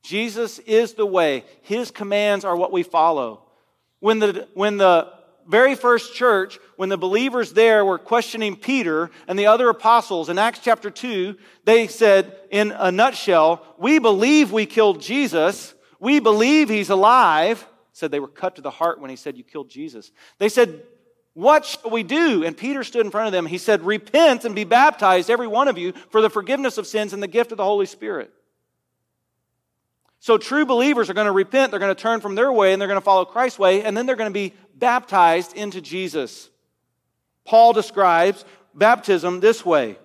Jesus 0.03 0.59
is 0.61 0.95
the 0.95 1.05
way. 1.05 1.45
His 1.61 1.91
commands 1.91 2.47
are 2.47 2.57
what 2.57 2.73
we 2.73 2.85
follow. 2.85 3.43
When 4.01 4.21
the, 4.21 4.49
when 4.55 4.79
the 4.79 5.13
very 5.49 5.75
first 5.75 6.15
church, 6.15 6.59
when 6.77 6.91
the 6.91 6.99
believers 6.99 7.55
there 7.55 7.85
were 7.85 7.99
questioning 7.99 8.55
Peter 8.55 9.11
and 9.27 9.39
the 9.39 9.47
other 9.47 9.71
apostles 9.71 10.29
in 10.29 10.39
Acts 10.39 10.61
chapter 10.63 10.91
2, 10.91 11.37
they 11.65 11.87
said, 11.87 12.37
in 12.51 12.73
a 12.73 12.93
nutshell, 12.93 13.65
we 13.79 13.99
believe 13.99 14.53
we 14.53 14.67
killed 14.67 15.01
Jesus. 15.01 15.75
We 15.99 16.21
believe 16.21 16.69
he's 16.69 16.91
alive. 16.91 17.67
Said 17.93 18.11
they 18.11 18.21
were 18.21 18.29
cut 18.29 18.57
to 18.57 18.63
the 18.63 18.71
heart 18.71 19.01
when 19.01 19.11
he 19.11 19.17
said, 19.17 19.37
You 19.37 19.43
killed 19.43 19.71
Jesus. 19.71 20.13
They 20.39 20.49
said, 20.49 20.83
What 21.33 21.65
shall 21.65 21.91
we 21.91 22.05
do? 22.05 22.45
And 22.45 22.57
Peter 22.57 22.85
stood 22.85 23.05
in 23.05 23.11
front 23.11 23.27
of 23.27 23.33
them. 23.33 23.47
He 23.47 23.59
said, 23.59 23.83
Repent 23.83 24.45
and 24.45 24.55
be 24.55 24.65
baptized, 24.65 25.31
every 25.31 25.49
one 25.49 25.67
of 25.67 25.79
you, 25.79 25.93
for 26.11 26.21
the 26.21 26.31
forgiveness 26.31 26.79
of 26.79 26.87
sins 26.87 27.13
and 27.13 27.23
the 27.23 27.27
gift 27.27 27.51
of 27.51 27.59
the 27.59 27.65
Holy 27.65 27.87
Spirit. 27.87 28.31
So 30.21 30.37
true 30.37 30.67
believers 30.67 31.09
are 31.11 31.15
going 31.15 31.27
to 31.27 31.33
repent, 31.33 31.71
they're 31.71 31.81
going 31.81 31.95
to 31.95 32.01
turn 32.01 32.21
from 32.21 32.35
their 32.35 32.53
way, 32.53 32.73
and 32.73 32.81
they're 32.81 32.89
going 32.89 33.01
to 33.01 33.05
follow 33.05 33.25
Christ's 33.25 33.59
way, 33.59 33.83
and 33.83 33.97
then 33.97 34.05
they're 34.05 34.17
going 34.17 34.31
to 34.31 34.35
be 34.35 34.53
baptized 34.79 35.57
into 35.57 35.81
Jesus. 35.81 36.51
Paul 37.45 37.73
describes 37.73 38.45
baptism 38.75 39.41
this 39.41 39.65
way 39.65 39.99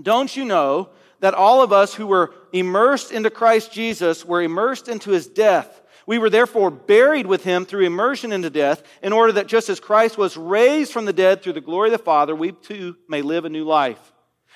Don't 0.00 0.34
you 0.36 0.44
know 0.44 0.90
that 1.20 1.34
all 1.34 1.62
of 1.62 1.72
us 1.72 1.94
who 1.94 2.06
were 2.06 2.32
immersed 2.52 3.10
into 3.12 3.30
Christ 3.30 3.72
Jesus 3.72 4.24
were 4.24 4.42
immersed 4.42 4.88
into 4.88 5.10
his 5.10 5.26
death? 5.26 5.82
We 6.06 6.16
were 6.16 6.30
therefore 6.30 6.70
buried 6.70 7.26
with 7.26 7.44
him 7.44 7.66
through 7.66 7.84
immersion 7.84 8.32
into 8.32 8.48
death, 8.48 8.82
in 9.02 9.12
order 9.12 9.32
that 9.32 9.46
just 9.46 9.68
as 9.68 9.78
Christ 9.78 10.16
was 10.16 10.38
raised 10.38 10.90
from 10.90 11.04
the 11.04 11.12
dead 11.12 11.42
through 11.42 11.52
the 11.52 11.60
glory 11.60 11.88
of 11.88 11.98
the 11.98 12.02
Father, 12.02 12.34
we 12.34 12.52
too 12.52 12.96
may 13.08 13.20
live 13.20 13.44
a 13.44 13.50
new 13.50 13.64
life. 13.64 14.00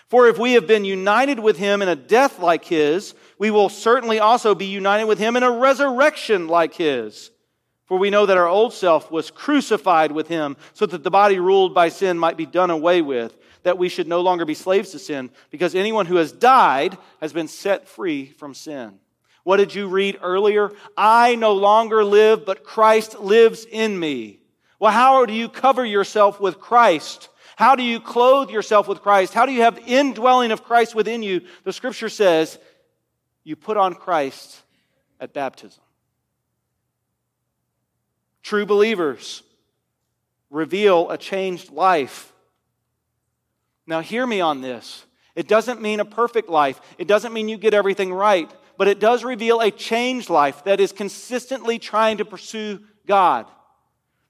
For 0.08 0.28
if 0.28 0.38
we 0.38 0.52
have 0.52 0.66
been 0.66 0.86
united 0.86 1.38
with 1.38 1.58
him 1.58 1.82
in 1.82 1.88
a 1.88 1.96
death 1.96 2.38
like 2.38 2.64
his, 2.64 3.14
we 3.38 3.50
will 3.50 3.68
certainly 3.68 4.18
also 4.18 4.54
be 4.54 4.64
united 4.64 5.04
with 5.04 5.18
him 5.18 5.36
in 5.36 5.42
a 5.42 5.50
resurrection 5.50 6.48
like 6.48 6.72
his. 6.72 7.30
For 7.92 7.98
we 7.98 8.08
know 8.08 8.24
that 8.24 8.38
our 8.38 8.48
old 8.48 8.72
self 8.72 9.10
was 9.10 9.30
crucified 9.30 10.12
with 10.12 10.26
him, 10.26 10.56
so 10.72 10.86
that 10.86 11.04
the 11.04 11.10
body 11.10 11.38
ruled 11.38 11.74
by 11.74 11.90
sin 11.90 12.18
might 12.18 12.38
be 12.38 12.46
done 12.46 12.70
away 12.70 13.02
with, 13.02 13.36
that 13.64 13.76
we 13.76 13.90
should 13.90 14.08
no 14.08 14.22
longer 14.22 14.46
be 14.46 14.54
slaves 14.54 14.92
to 14.92 14.98
sin, 14.98 15.28
because 15.50 15.74
anyone 15.74 16.06
who 16.06 16.16
has 16.16 16.32
died 16.32 16.96
has 17.20 17.34
been 17.34 17.48
set 17.48 17.86
free 17.86 18.30
from 18.38 18.54
sin. 18.54 18.98
What 19.44 19.58
did 19.58 19.74
you 19.74 19.88
read 19.88 20.18
earlier? 20.22 20.72
I 20.96 21.34
no 21.34 21.52
longer 21.52 22.02
live, 22.02 22.46
but 22.46 22.64
Christ 22.64 23.20
lives 23.20 23.66
in 23.70 24.00
me. 24.00 24.40
Well, 24.78 24.90
how 24.90 25.26
do 25.26 25.34
you 25.34 25.50
cover 25.50 25.84
yourself 25.84 26.40
with 26.40 26.58
Christ? 26.60 27.28
How 27.56 27.76
do 27.76 27.82
you 27.82 28.00
clothe 28.00 28.48
yourself 28.48 28.88
with 28.88 29.02
Christ? 29.02 29.34
How 29.34 29.44
do 29.44 29.52
you 29.52 29.64
have 29.64 29.78
indwelling 29.86 30.50
of 30.50 30.64
Christ 30.64 30.94
within 30.94 31.22
you? 31.22 31.42
The 31.64 31.74
scripture 31.74 32.08
says 32.08 32.58
you 33.44 33.54
put 33.54 33.76
on 33.76 33.92
Christ 33.92 34.62
at 35.20 35.34
baptism. 35.34 35.81
True 38.42 38.66
believers 38.66 39.42
reveal 40.50 41.10
a 41.10 41.18
changed 41.18 41.70
life. 41.70 42.32
Now, 43.86 44.00
hear 44.00 44.26
me 44.26 44.40
on 44.40 44.60
this. 44.60 45.04
It 45.34 45.48
doesn't 45.48 45.80
mean 45.80 45.98
a 46.00 46.04
perfect 46.04 46.48
life, 46.48 46.80
it 46.98 47.08
doesn't 47.08 47.32
mean 47.32 47.48
you 47.48 47.56
get 47.56 47.74
everything 47.74 48.12
right, 48.12 48.50
but 48.76 48.88
it 48.88 49.00
does 49.00 49.24
reveal 49.24 49.60
a 49.60 49.70
changed 49.70 50.28
life 50.28 50.64
that 50.64 50.80
is 50.80 50.92
consistently 50.92 51.78
trying 51.78 52.18
to 52.18 52.24
pursue 52.24 52.80
God. 53.06 53.46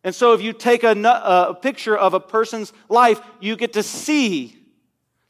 And 0.04 0.14
so, 0.14 0.32
if 0.32 0.42
you 0.42 0.52
take 0.52 0.84
a, 0.84 0.92
a, 0.92 1.54
picture 1.54 1.96
of 1.96 2.14
a 2.14 2.20
person's 2.20 2.72
life, 2.88 3.20
you 3.40 3.56
get 3.56 3.74
to 3.74 3.82
see 3.82 4.58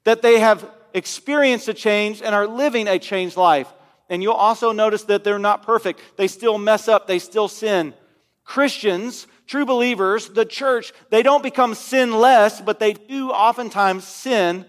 that 0.04 0.22
they 0.22 0.40
have 0.40 0.68
experienced 0.94 1.68
a 1.68 1.74
change 1.74 2.22
and 2.22 2.34
are 2.34 2.46
living 2.46 2.88
a 2.88 2.98
changed 2.98 3.36
life. 3.36 3.72
And 4.08 4.22
you'll 4.22 4.32
also 4.32 4.72
notice 4.72 5.04
that 5.04 5.24
they're 5.24 5.38
not 5.38 5.62
perfect. 5.62 6.00
They 6.16 6.28
still 6.28 6.58
mess 6.58 6.88
up, 6.88 7.06
they 7.06 7.18
still 7.18 7.48
sin. 7.48 7.94
Christians, 8.44 9.26
true 9.46 9.64
believers, 9.64 10.28
the 10.28 10.44
church, 10.44 10.92
they 11.10 11.22
don't 11.22 11.42
become 11.42 11.74
sinless, 11.74 12.60
but 12.60 12.80
they 12.80 12.92
do 12.92 13.30
oftentimes 13.30 14.06
sin 14.06 14.66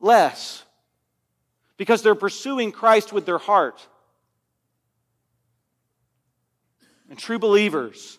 less 0.00 0.64
because 1.76 2.02
they're 2.02 2.14
pursuing 2.14 2.72
Christ 2.72 3.12
with 3.12 3.26
their 3.26 3.38
heart. 3.38 3.86
And 7.10 7.18
true 7.18 7.38
believers, 7.38 8.18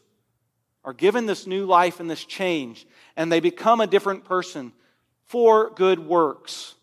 are 0.86 0.94
given 0.94 1.26
this 1.26 1.48
new 1.48 1.66
life 1.66 2.00
and 2.00 2.10
this 2.10 2.26
change, 2.26 2.86
and 3.16 3.32
they 3.32 3.40
become 3.40 3.80
a 3.82 3.88
different 3.88 4.26
person 4.26 4.74
for 5.26 5.70
good 5.72 6.00
works. 6.00 6.76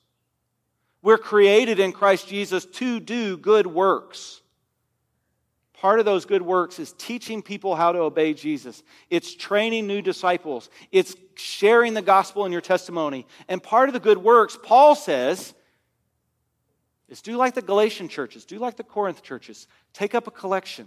We're 1.02 1.18
created 1.18 1.78
in 1.78 1.92
Christ 1.92 2.28
Jesus 2.28 2.64
to 2.66 3.00
do 3.00 3.36
good 3.36 3.66
works. 3.66 4.39
Part 5.80 5.98
of 5.98 6.04
those 6.04 6.26
good 6.26 6.42
works 6.42 6.78
is 6.78 6.92
teaching 6.92 7.40
people 7.40 7.74
how 7.74 7.92
to 7.92 8.00
obey 8.00 8.34
Jesus. 8.34 8.82
It's 9.08 9.34
training 9.34 9.86
new 9.86 10.02
disciples. 10.02 10.68
It's 10.92 11.16
sharing 11.36 11.94
the 11.94 12.02
gospel 12.02 12.44
in 12.44 12.52
your 12.52 12.60
testimony. 12.60 13.26
And 13.48 13.62
part 13.62 13.88
of 13.88 13.94
the 13.94 14.00
good 14.00 14.18
works, 14.18 14.58
Paul 14.62 14.94
says, 14.94 15.54
is 17.08 17.22
do 17.22 17.34
like 17.38 17.54
the 17.54 17.62
Galatian 17.62 18.08
churches, 18.08 18.44
do 18.44 18.58
like 18.58 18.76
the 18.76 18.84
Corinth 18.84 19.22
churches. 19.22 19.66
Take 19.94 20.14
up 20.14 20.26
a 20.26 20.30
collection. 20.30 20.86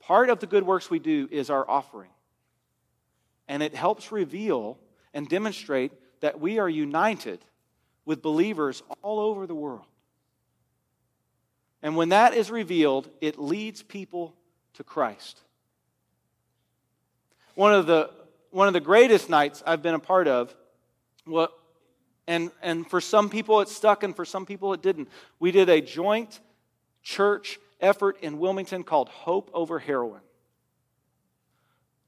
Part 0.00 0.30
of 0.30 0.40
the 0.40 0.48
good 0.48 0.66
works 0.66 0.90
we 0.90 0.98
do 0.98 1.28
is 1.30 1.48
our 1.48 1.68
offering. 1.70 2.10
And 3.46 3.62
it 3.62 3.76
helps 3.76 4.10
reveal 4.10 4.78
and 5.14 5.28
demonstrate 5.28 5.92
that 6.22 6.40
we 6.40 6.58
are 6.58 6.68
united 6.68 7.38
with 8.04 8.20
believers 8.20 8.82
all 9.00 9.20
over 9.20 9.46
the 9.46 9.54
world. 9.54 9.86
And 11.82 11.96
when 11.96 12.10
that 12.10 12.34
is 12.34 12.50
revealed, 12.50 13.08
it 13.20 13.38
leads 13.38 13.82
people 13.82 14.34
to 14.74 14.84
Christ. 14.84 15.40
One 17.54 17.74
of 17.74 17.86
the, 17.86 18.10
one 18.50 18.68
of 18.68 18.74
the 18.74 18.80
greatest 18.80 19.28
nights 19.28 19.62
I've 19.66 19.82
been 19.82 19.94
a 19.94 19.98
part 19.98 20.28
of, 20.28 20.54
what, 21.24 21.52
and, 22.26 22.50
and 22.62 22.88
for 22.88 23.00
some 23.00 23.28
people 23.28 23.60
it 23.60 23.68
stuck 23.68 24.02
and 24.02 24.14
for 24.14 24.24
some 24.24 24.46
people 24.46 24.72
it 24.72 24.82
didn't. 24.82 25.08
We 25.38 25.50
did 25.50 25.68
a 25.68 25.80
joint 25.80 26.40
church 27.02 27.58
effort 27.80 28.18
in 28.20 28.38
Wilmington 28.38 28.84
called 28.84 29.08
Hope 29.08 29.50
Over 29.54 29.78
Heroin. 29.78 30.20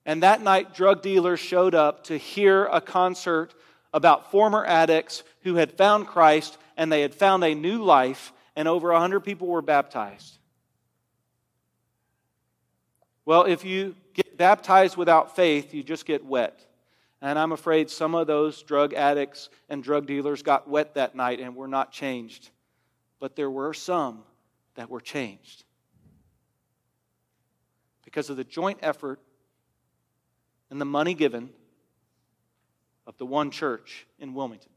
And 0.04 0.22
that 0.22 0.42
night, 0.42 0.74
drug 0.74 1.02
dealers 1.02 1.40
showed 1.40 1.74
up 1.74 2.04
to 2.04 2.16
hear 2.16 2.64
a 2.66 2.80
concert 2.80 3.54
about 3.94 4.30
former 4.30 4.64
addicts 4.64 5.22
who 5.42 5.56
had 5.56 5.72
found 5.72 6.06
Christ 6.06 6.58
and 6.76 6.90
they 6.90 7.02
had 7.02 7.14
found 7.14 7.44
a 7.44 7.54
new 7.54 7.82
life, 7.82 8.32
and 8.57 8.69
over 8.69 8.93
100 8.93 9.21
people 9.21 9.47
were 9.47 9.62
baptized. 9.62 10.38
Well, 13.25 13.45
if 13.45 13.65
you 13.65 13.95
get 14.15 14.37
baptized 14.37 14.97
without 14.97 15.37
faith, 15.37 15.73
you 15.73 15.83
just 15.83 16.07
get 16.07 16.25
wet. 16.25 16.67
And 17.21 17.38
I'm 17.38 17.53
afraid 17.53 17.88
some 17.88 18.17
of 18.17 18.27
those 18.27 18.62
drug 18.62 18.95
addicts 18.95 19.49
and 19.69 19.83
drug 19.83 20.07
dealers 20.07 20.43
got 20.43 20.69
wet 20.69 20.95
that 20.95 21.15
night 21.15 21.38
and 21.38 21.55
were 21.55 21.69
not 21.69 21.93
changed. 21.93 22.51
But 23.21 23.37
there 23.37 23.51
were 23.51 23.73
some 23.73 24.25
that 24.75 24.91
were 24.91 25.01
changed 25.01 25.65
because 28.05 28.29
of 28.29 28.37
the 28.37 28.45
joint 28.45 28.79
effort 28.83 29.21
and 30.71 30.81
the 30.81 30.85
money 30.85 31.15
given 31.15 31.51
of 33.07 33.17
the 33.19 33.27
one 33.27 33.51
church 33.51 34.07
in 34.19 34.35
Wilmington. 34.35 34.73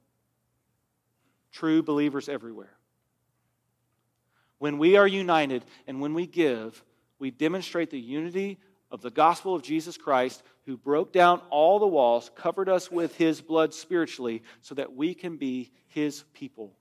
True 1.51 1.81
believers 1.81 2.29
everywhere. 2.29 2.74
When 4.59 4.77
we 4.77 4.95
are 4.97 5.07
united 5.07 5.65
and 5.87 6.01
when 6.01 6.13
we 6.13 6.27
give, 6.27 6.83
we 7.19 7.31
demonstrate 7.31 7.89
the 7.89 7.99
unity 7.99 8.59
of 8.91 9.01
the 9.01 9.11
gospel 9.11 9.55
of 9.55 9.63
Jesus 9.63 9.97
Christ, 9.97 10.43
who 10.65 10.77
broke 10.77 11.11
down 11.11 11.41
all 11.49 11.79
the 11.79 11.87
walls, 11.87 12.31
covered 12.35 12.69
us 12.69 12.89
with 12.89 13.15
his 13.17 13.41
blood 13.41 13.73
spiritually, 13.73 14.43
so 14.61 14.75
that 14.75 14.95
we 14.95 15.13
can 15.13 15.37
be 15.37 15.71
his 15.87 16.23
people. 16.33 16.73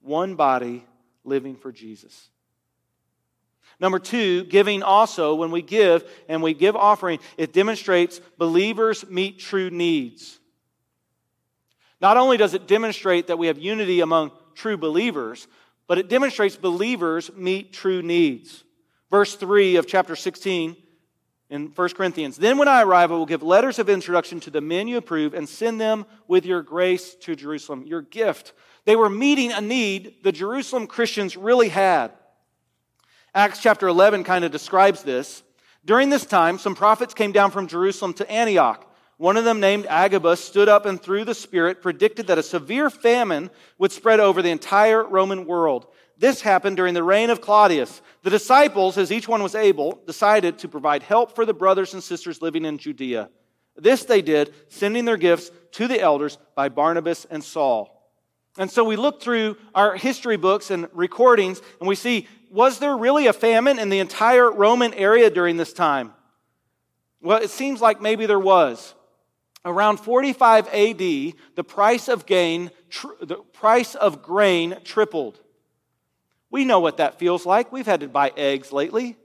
One 0.00 0.34
body 0.34 0.84
living 1.24 1.56
for 1.56 1.72
Jesus. 1.72 2.30
Number 3.80 3.98
two, 3.98 4.44
giving 4.44 4.82
also, 4.82 5.34
when 5.34 5.50
we 5.50 5.62
give 5.62 6.04
and 6.28 6.42
we 6.42 6.54
give 6.54 6.76
offering, 6.76 7.18
it 7.36 7.52
demonstrates 7.52 8.20
believers 8.38 9.08
meet 9.08 9.38
true 9.38 9.70
needs. 9.70 10.38
Not 12.00 12.16
only 12.16 12.36
does 12.36 12.54
it 12.54 12.68
demonstrate 12.68 13.28
that 13.28 13.38
we 13.38 13.46
have 13.48 13.58
unity 13.58 14.00
among 14.00 14.30
true 14.54 14.76
believers, 14.76 15.48
but 15.86 15.98
it 15.98 16.08
demonstrates 16.08 16.56
believers 16.56 17.30
meet 17.34 17.72
true 17.72 18.02
needs. 18.02 18.64
Verse 19.10 19.34
3 19.34 19.76
of 19.76 19.86
chapter 19.86 20.16
16 20.16 20.76
in 21.50 21.66
1 21.66 21.88
Corinthians. 21.90 22.36
Then 22.36 22.58
when 22.58 22.68
I 22.68 22.82
arrive, 22.82 23.12
I 23.12 23.16
will 23.16 23.26
give 23.26 23.42
letters 23.42 23.78
of 23.78 23.88
introduction 23.88 24.40
to 24.40 24.50
the 24.50 24.60
men 24.60 24.88
you 24.88 24.96
approve 24.96 25.34
and 25.34 25.48
send 25.48 25.80
them 25.80 26.06
with 26.26 26.46
your 26.46 26.62
grace 26.62 27.14
to 27.16 27.36
Jerusalem, 27.36 27.84
your 27.86 28.02
gift. 28.02 28.54
They 28.86 28.96
were 28.96 29.10
meeting 29.10 29.52
a 29.52 29.60
need 29.60 30.16
the 30.24 30.32
Jerusalem 30.32 30.86
Christians 30.86 31.36
really 31.36 31.68
had. 31.68 32.12
Acts 33.34 33.60
chapter 33.60 33.88
11 33.88 34.24
kind 34.24 34.44
of 34.44 34.52
describes 34.52 35.02
this. 35.02 35.42
During 35.84 36.08
this 36.08 36.24
time, 36.24 36.58
some 36.58 36.74
prophets 36.74 37.14
came 37.14 37.32
down 37.32 37.50
from 37.50 37.66
Jerusalem 37.66 38.14
to 38.14 38.30
Antioch. 38.30 38.90
One 39.24 39.38
of 39.38 39.46
them, 39.46 39.58
named 39.58 39.86
Agabus, 39.88 40.38
stood 40.38 40.68
up 40.68 40.84
and 40.84 41.00
through 41.00 41.24
the 41.24 41.34
Spirit 41.34 41.80
predicted 41.80 42.26
that 42.26 42.36
a 42.36 42.42
severe 42.42 42.90
famine 42.90 43.48
would 43.78 43.90
spread 43.90 44.20
over 44.20 44.42
the 44.42 44.50
entire 44.50 45.02
Roman 45.02 45.46
world. 45.46 45.86
This 46.18 46.42
happened 46.42 46.76
during 46.76 46.92
the 46.92 47.02
reign 47.02 47.30
of 47.30 47.40
Claudius. 47.40 48.02
The 48.22 48.28
disciples, 48.28 48.98
as 48.98 49.10
each 49.10 49.26
one 49.26 49.42
was 49.42 49.54
able, 49.54 49.98
decided 50.06 50.58
to 50.58 50.68
provide 50.68 51.02
help 51.02 51.34
for 51.34 51.46
the 51.46 51.54
brothers 51.54 51.94
and 51.94 52.02
sisters 52.02 52.42
living 52.42 52.66
in 52.66 52.76
Judea. 52.76 53.30
This 53.76 54.04
they 54.04 54.20
did, 54.20 54.52
sending 54.68 55.06
their 55.06 55.16
gifts 55.16 55.50
to 55.72 55.88
the 55.88 56.02
elders 56.02 56.36
by 56.54 56.68
Barnabas 56.68 57.24
and 57.24 57.42
Saul. 57.42 58.12
And 58.58 58.70
so 58.70 58.84
we 58.84 58.96
look 58.96 59.22
through 59.22 59.56
our 59.74 59.96
history 59.96 60.36
books 60.36 60.70
and 60.70 60.86
recordings, 60.92 61.62
and 61.80 61.88
we 61.88 61.94
see 61.94 62.28
was 62.50 62.78
there 62.78 62.94
really 62.94 63.26
a 63.26 63.32
famine 63.32 63.78
in 63.78 63.88
the 63.88 64.00
entire 64.00 64.52
Roman 64.52 64.92
area 64.92 65.30
during 65.30 65.56
this 65.56 65.72
time? 65.72 66.12
Well, 67.22 67.42
it 67.42 67.48
seems 67.48 67.80
like 67.80 68.02
maybe 68.02 68.26
there 68.26 68.38
was. 68.38 68.94
Around 69.64 69.98
45 69.98 70.68
AD, 70.68 70.98
the 70.98 71.64
price 71.66 72.08
of 72.08 72.26
gain, 72.26 72.70
tr- 72.90 73.08
the 73.22 73.36
price 73.36 73.94
of 73.94 74.22
grain 74.22 74.76
tripled. 74.84 75.40
We 76.50 76.64
know 76.64 76.80
what 76.80 76.98
that 76.98 77.18
feels 77.18 77.46
like. 77.46 77.72
We've 77.72 77.86
had 77.86 78.00
to 78.00 78.08
buy 78.08 78.32
eggs 78.36 78.72
lately. 78.72 79.16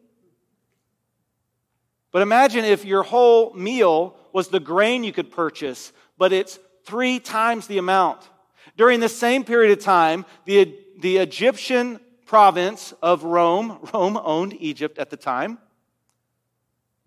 But 2.11 2.21
imagine 2.21 2.65
if 2.65 2.85
your 2.85 3.03
whole 3.03 3.53
meal 3.53 4.15
was 4.33 4.47
the 4.47 4.59
grain 4.59 5.03
you 5.03 5.11
could 5.11 5.31
purchase, 5.31 5.91
but 6.17 6.33
it's 6.33 6.59
three 6.85 7.19
times 7.19 7.67
the 7.67 7.77
amount. 7.77 8.27
During 8.77 8.99
the 8.99 9.09
same 9.09 9.43
period 9.43 9.77
of 9.77 9.83
time, 9.83 10.25
the, 10.45 10.75
the 10.99 11.17
Egyptian 11.17 11.99
province 12.25 12.93
of 13.01 13.23
Rome, 13.23 13.79
Rome 13.93 14.17
owned 14.23 14.55
Egypt 14.59 14.97
at 14.97 15.09
the 15.09 15.17
time, 15.17 15.59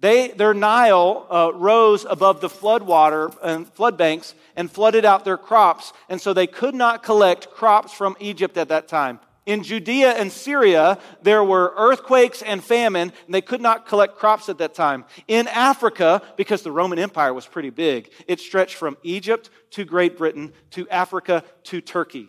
they, 0.02 0.32
their 0.32 0.52
Nile 0.52 1.28
uh, 1.30 1.52
rose 1.54 2.04
above 2.10 2.40
the 2.40 2.48
floodwater 2.48 3.32
and 3.40 3.68
flood 3.68 3.96
banks 3.96 4.34
and 4.56 4.68
flooded 4.68 5.04
out 5.04 5.24
their 5.24 5.36
crops, 5.38 5.92
and 6.08 6.20
so 6.20 6.32
they 6.32 6.48
could 6.48 6.74
not 6.74 7.04
collect 7.04 7.52
crops 7.52 7.92
from 7.92 8.16
Egypt 8.18 8.56
at 8.56 8.70
that 8.70 8.88
time. 8.88 9.20
In 9.46 9.62
Judea 9.62 10.10
and 10.10 10.32
Syria, 10.32 10.98
there 11.22 11.44
were 11.44 11.72
earthquakes 11.76 12.42
and 12.42 12.64
famine, 12.64 13.12
and 13.26 13.34
they 13.34 13.40
could 13.40 13.60
not 13.60 13.86
collect 13.86 14.16
crops 14.16 14.48
at 14.48 14.58
that 14.58 14.74
time. 14.74 15.04
In 15.28 15.46
Africa, 15.46 16.20
because 16.36 16.62
the 16.62 16.72
Roman 16.72 16.98
Empire 16.98 17.32
was 17.32 17.46
pretty 17.46 17.70
big, 17.70 18.10
it 18.26 18.40
stretched 18.40 18.74
from 18.74 18.96
Egypt 19.04 19.50
to 19.70 19.84
Great 19.84 20.18
Britain 20.18 20.52
to 20.70 20.88
Africa 20.88 21.44
to 21.64 21.80
Turkey. 21.80 22.28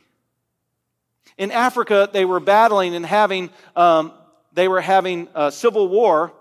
In 1.39 1.49
Africa, 1.51 2.07
they 2.13 2.25
were 2.25 2.39
battling 2.39 2.93
and 2.93 3.03
having, 3.05 3.49
um, 3.75 4.13
they 4.53 4.67
were 4.67 4.81
having 4.81 5.27
a 5.33 5.51
civil 5.51 5.87
war, 5.87 6.33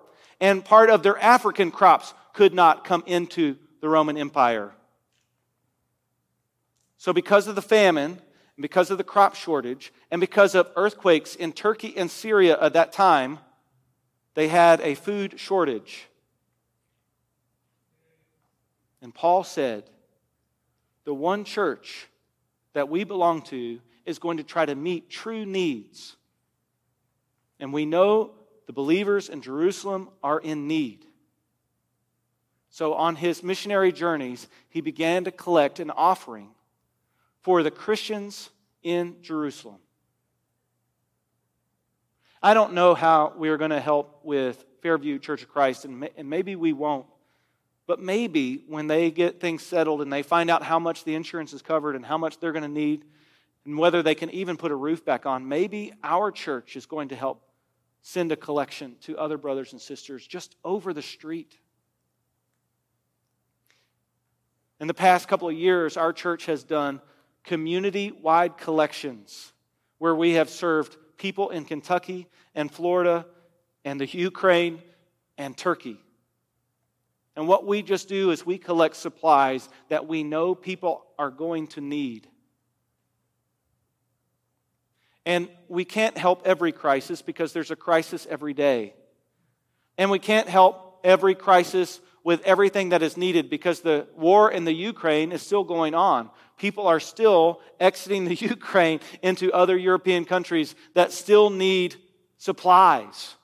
and 0.43 0.65
part 0.65 0.91
of 0.91 1.05
their 1.05 1.17
African 1.19 1.71
crops 1.71 2.13
could 2.35 2.53
not 2.53 2.83
come 2.85 3.05
into 3.07 3.57
the 3.81 3.89
Roman 3.89 4.19
Empire. 4.19 4.73
So, 6.99 7.13
because 7.13 7.47
of 7.47 7.55
the 7.55 7.63
famine, 7.63 8.11
and 8.11 8.63
because 8.63 8.91
of 8.91 8.99
the 8.99 9.05
crop 9.05 9.37
shortage, 9.37 9.93
and 10.11 10.21
because 10.21 10.57
of 10.57 10.69
earthquakes 10.75 11.37
in 11.37 11.53
Turkey 11.53 11.95
and 11.97 12.11
Syria 12.11 12.59
at 12.61 12.73
that 12.73 12.93
time, 12.93 13.39
they 14.35 14.49
had 14.49 14.81
a 14.81 14.97
food 14.97 15.39
shortage. 15.39 16.09
And 19.01 19.15
Paul 19.15 19.45
said, 19.45 19.85
the 21.05 21.15
one 21.15 21.45
church 21.45 22.09
that 22.73 22.89
we 22.89 23.05
belong 23.05 23.43
to 23.43 23.81
is 24.07 24.19
going 24.19 24.39
to 24.39 24.45
try 24.45 24.67
to 24.67 24.75
meet 24.75 25.09
true 25.09 25.47
needs. 25.47 26.17
And 27.61 27.73
we 27.73 27.87
know 27.87 28.33
the 28.67 28.73
believers 28.73 29.29
in 29.29 29.43
Jerusalem 29.43 30.09
are 30.23 30.39
in 30.39 30.67
need. 30.69 31.05
So, 32.71 32.95
on 32.95 33.17
his 33.17 33.43
missionary 33.43 33.93
journeys, 33.93 34.47
he 34.71 34.81
began 34.81 35.25
to 35.25 35.31
collect 35.31 35.79
an 35.79 35.91
offering 35.91 36.49
for 37.43 37.63
the 37.63 37.71
Christians 37.71 38.49
in 38.83 39.17
Jerusalem. 39.21 39.77
I 42.43 42.55
don't 42.55 42.73
know 42.73 42.95
how 42.95 43.35
we 43.37 43.51
are 43.51 43.59
going 43.59 43.71
to 43.71 43.81
help 43.81 44.21
with 44.25 44.65
Fairview 44.81 45.19
Church 45.19 45.43
of 45.43 45.49
Christ, 45.49 45.85
and, 45.85 46.09
and 46.17 46.31
maybe 46.31 46.57
we 46.57 46.73
won't. 46.73 47.07
But 47.87 48.01
maybe 48.01 48.65
when 48.67 48.87
they 48.87 49.11
get 49.11 49.41
things 49.41 49.63
settled 49.63 50.01
and 50.03 50.13
they 50.13 50.23
find 50.23 50.51
out 50.51 50.63
how 50.63 50.79
much 50.79 51.05
the 51.05 51.15
insurance 51.15 51.53
is 51.53 51.63
covered 51.63 51.95
and 51.95 52.07
how 52.07 52.17
much 52.17 52.41
they're 52.41 52.53
going 52.53 52.63
to 52.63 52.69
need, 52.69 53.05
and 53.65 53.79
whether 53.79 54.03
they 54.03 54.15
can 54.15 54.31
even 54.31 54.57
put 54.57 54.73
a 54.73 54.77
roof 54.77 55.05
back 55.05 55.27
on, 55.27 55.47
maybe 55.47 55.93
our 56.03 56.33
church 56.33 56.75
is 56.75 56.87
going 56.87 57.09
to 57.11 57.17
help 57.17 57.43
send 58.03 58.33
a 58.33 58.37
collection 58.37 58.97
to 59.03 59.17
other 59.17 59.39
brothers 59.39 59.73
and 59.73 59.81
sisters 59.81 60.27
just 60.27 60.57
over 60.65 60.93
the 60.93 61.03
street. 61.03 61.59
In 64.81 64.89
the 64.89 64.95
past 64.95 65.29
couple 65.29 65.49
of 65.49 65.55
years, 65.55 65.97
our 65.97 66.13
church 66.13 66.47
has 66.47 66.65
done 66.65 67.01
community 67.45 68.11
wide 68.11 68.59
collections 68.59 69.53
where 69.99 70.15
we 70.15 70.33
have 70.33 70.51
served 70.51 70.97
people 71.17 71.51
in 71.51 71.65
Kentucky 71.65 72.27
and 72.55 72.71
Florida 72.71 73.25
and 73.85 74.01
the 74.01 74.07
Ukraine 74.07 74.83
and 75.39 75.57
Turkey. 75.57 75.99
And 77.37 77.47
what 77.47 77.67
we 77.67 77.83
just 77.83 78.09
do 78.09 78.33
is 78.33 78.45
we 78.45 78.59
collect 78.59 78.97
supplies 78.97 79.69
that 79.89 80.07
we 80.07 80.25
know 80.25 80.55
people 80.55 81.07
are 81.19 81.31
going 81.31 81.69
to 81.69 81.81
need. 81.81 82.29
And 85.25 85.49
we 85.69 85.85
can't 85.85 86.17
help 86.19 86.43
every 86.45 86.73
crisis 86.73 87.23
because 87.23 87.53
there's 87.53 87.71
a 87.71 87.77
crisis 87.77 88.27
every 88.29 88.55
day. 88.55 88.95
And 89.97 90.11
we 90.11 90.19
can't 90.19 90.49
help 90.49 91.01
every 91.05 91.35
crisis 91.35 92.01
with 92.25 92.41
everything 92.43 92.91
that 92.91 93.03
is 93.03 93.17
needed 93.17 93.51
because 93.51 93.81
the 93.81 94.07
war 94.17 94.51
in 94.51 94.65
the 94.65 94.73
Ukraine 94.73 95.33
is 95.33 95.43
still 95.43 95.65
going 95.65 95.95
on. 95.95 96.31
People 96.57 96.87
are 96.87 97.01
still 97.01 97.61
exiting 97.81 98.25
the 98.25 98.35
Ukraine 98.41 99.01
into 99.23 99.53
other 99.53 99.77
European 99.77 100.25
countries 100.25 100.75
that 100.95 101.13
still 101.13 101.51
need 101.51 101.97
supplies. 102.39 103.35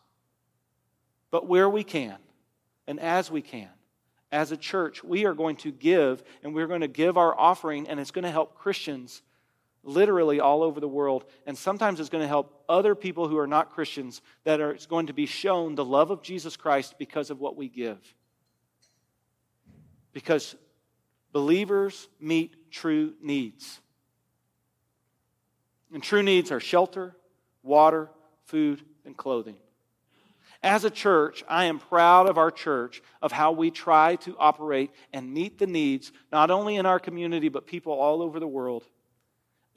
But 1.30 1.46
where 1.46 1.68
we 1.68 1.84
can, 1.84 2.16
and 2.86 2.98
as 3.00 3.30
we 3.30 3.42
can, 3.42 3.68
as 4.30 4.52
a 4.52 4.56
church, 4.56 5.02
we 5.02 5.24
are 5.24 5.34
going 5.34 5.56
to 5.56 5.72
give, 5.72 6.22
and 6.42 6.54
we're 6.54 6.66
going 6.66 6.82
to 6.82 6.88
give 6.88 7.16
our 7.16 7.38
offering, 7.38 7.88
and 7.88 7.98
it's 7.98 8.10
going 8.10 8.24
to 8.24 8.30
help 8.30 8.54
Christians 8.54 9.22
literally 9.88 10.38
all 10.38 10.62
over 10.62 10.78
the 10.80 10.88
world. 10.88 11.24
And 11.46 11.56
sometimes 11.56 11.98
it's 11.98 12.10
going 12.10 12.22
to 12.22 12.28
help 12.28 12.64
other 12.68 12.94
people 12.94 13.26
who 13.26 13.38
are 13.38 13.46
not 13.46 13.72
Christians 13.72 14.20
that 14.44 14.60
are 14.60 14.76
going 14.88 15.06
to 15.06 15.12
be 15.12 15.26
shown 15.26 15.74
the 15.74 15.84
love 15.84 16.10
of 16.10 16.22
Jesus 16.22 16.56
Christ 16.56 16.96
because 16.98 17.30
of 17.30 17.40
what 17.40 17.56
we 17.56 17.68
give. 17.68 17.98
Because 20.12 20.54
believers 21.32 22.08
meet 22.20 22.70
true 22.70 23.14
needs. 23.22 23.80
And 25.92 26.02
true 26.02 26.22
needs 26.22 26.52
are 26.52 26.60
shelter, 26.60 27.16
water, 27.62 28.10
food, 28.44 28.82
and 29.06 29.16
clothing. 29.16 29.56
As 30.62 30.84
a 30.84 30.90
church, 30.90 31.44
I 31.48 31.66
am 31.66 31.78
proud 31.78 32.28
of 32.28 32.36
our 32.36 32.50
church, 32.50 33.00
of 33.22 33.30
how 33.30 33.52
we 33.52 33.70
try 33.70 34.16
to 34.16 34.36
operate 34.38 34.90
and 35.12 35.32
meet 35.32 35.58
the 35.58 35.68
needs, 35.68 36.12
not 36.32 36.50
only 36.50 36.76
in 36.76 36.84
our 36.84 36.98
community, 36.98 37.48
but 37.48 37.66
people 37.66 37.92
all 37.92 38.20
over 38.22 38.40
the 38.40 38.48
world. 38.48 38.84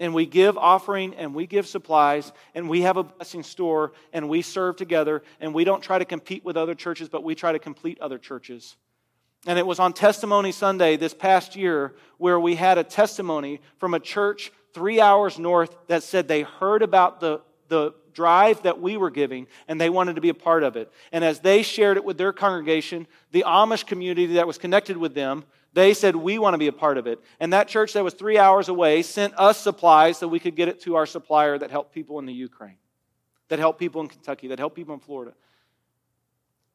And 0.02 0.16
we 0.16 0.26
give 0.26 0.58
offering 0.58 1.14
and 1.14 1.36
we 1.36 1.46
give 1.46 1.68
supplies 1.68 2.34
and 2.56 2.68
we 2.68 2.82
have 2.82 2.98
a 2.98 3.04
blessing 3.04 3.44
store 3.44 3.94
and 4.12 4.28
we 4.28 4.42
serve 4.42 4.76
together 4.76 5.22
and 5.40 5.54
we 5.54 5.64
don't 5.64 5.84
try 5.84 6.00
to 6.00 6.06
compete 6.06 6.44
with 6.44 6.58
other 6.58 6.74
churches, 6.74 7.08
but 7.08 7.24
we 7.24 7.36
try 7.36 7.52
to 7.52 7.60
complete 7.60 8.02
other 8.02 8.18
churches. 8.18 8.78
And 9.46 9.60
it 9.60 9.66
was 9.68 9.80
on 9.80 9.94
Testimony 9.94 10.52
Sunday 10.52 10.98
this 10.98 11.14
past 11.14 11.56
year 11.56 11.94
where 12.18 12.40
we 12.40 12.56
had 12.56 12.80
a 12.80 12.84
testimony 12.84 13.62
from 13.78 13.94
a 13.94 14.00
church 14.00 14.52
three 14.74 15.00
hours 15.00 15.38
north 15.38 15.78
that 15.86 16.02
said 16.02 16.28
they 16.28 16.42
heard 16.42 16.82
about 16.82 17.20
the, 17.20 17.42
the 17.68 17.94
drive 18.12 18.64
that 18.64 18.82
we 18.82 18.98
were 18.98 19.12
giving 19.12 19.46
and 19.68 19.80
they 19.80 19.92
wanted 19.92 20.16
to 20.16 20.22
be 20.22 20.30
a 20.30 20.34
part 20.34 20.64
of 20.64 20.76
it. 20.76 20.92
And 21.12 21.24
as 21.24 21.42
they 21.42 21.62
shared 21.62 21.98
it 21.98 22.04
with 22.04 22.18
their 22.18 22.34
congregation, 22.34 23.06
the 23.32 23.44
Amish 23.46 23.86
community 23.86 24.34
that 24.34 24.48
was 24.48 24.58
connected 24.58 24.98
with 24.98 25.14
them, 25.14 25.44
they 25.74 25.94
said, 25.94 26.16
We 26.16 26.38
want 26.38 26.54
to 26.54 26.58
be 26.58 26.68
a 26.68 26.74
part 26.74 26.98
of 26.98 27.08
it. 27.08 27.20
And 27.40 27.54
that 27.54 27.68
church 27.68 27.94
that 27.94 28.04
was 28.04 28.14
three 28.14 28.38
hours 28.38 28.70
away 28.70 29.02
sent 29.02 29.34
us 29.38 29.58
supplies 29.58 30.18
so 30.18 30.28
we 30.28 30.40
could 30.40 30.56
get 30.56 30.68
it 30.68 30.82
to 30.82 30.96
our 30.96 31.06
supplier 31.06 31.58
that 31.58 31.72
helped 31.72 31.94
people 31.94 32.20
in 32.20 32.26
the 32.26 32.34
Ukraine, 32.34 32.78
that 33.48 33.60
helped 33.60 33.80
people 33.80 34.02
in 34.02 34.08
Kentucky, 34.08 34.48
that 34.50 34.60
helped 34.60 34.76
people 34.76 34.94
in 34.94 35.00
Florida. 35.00 35.34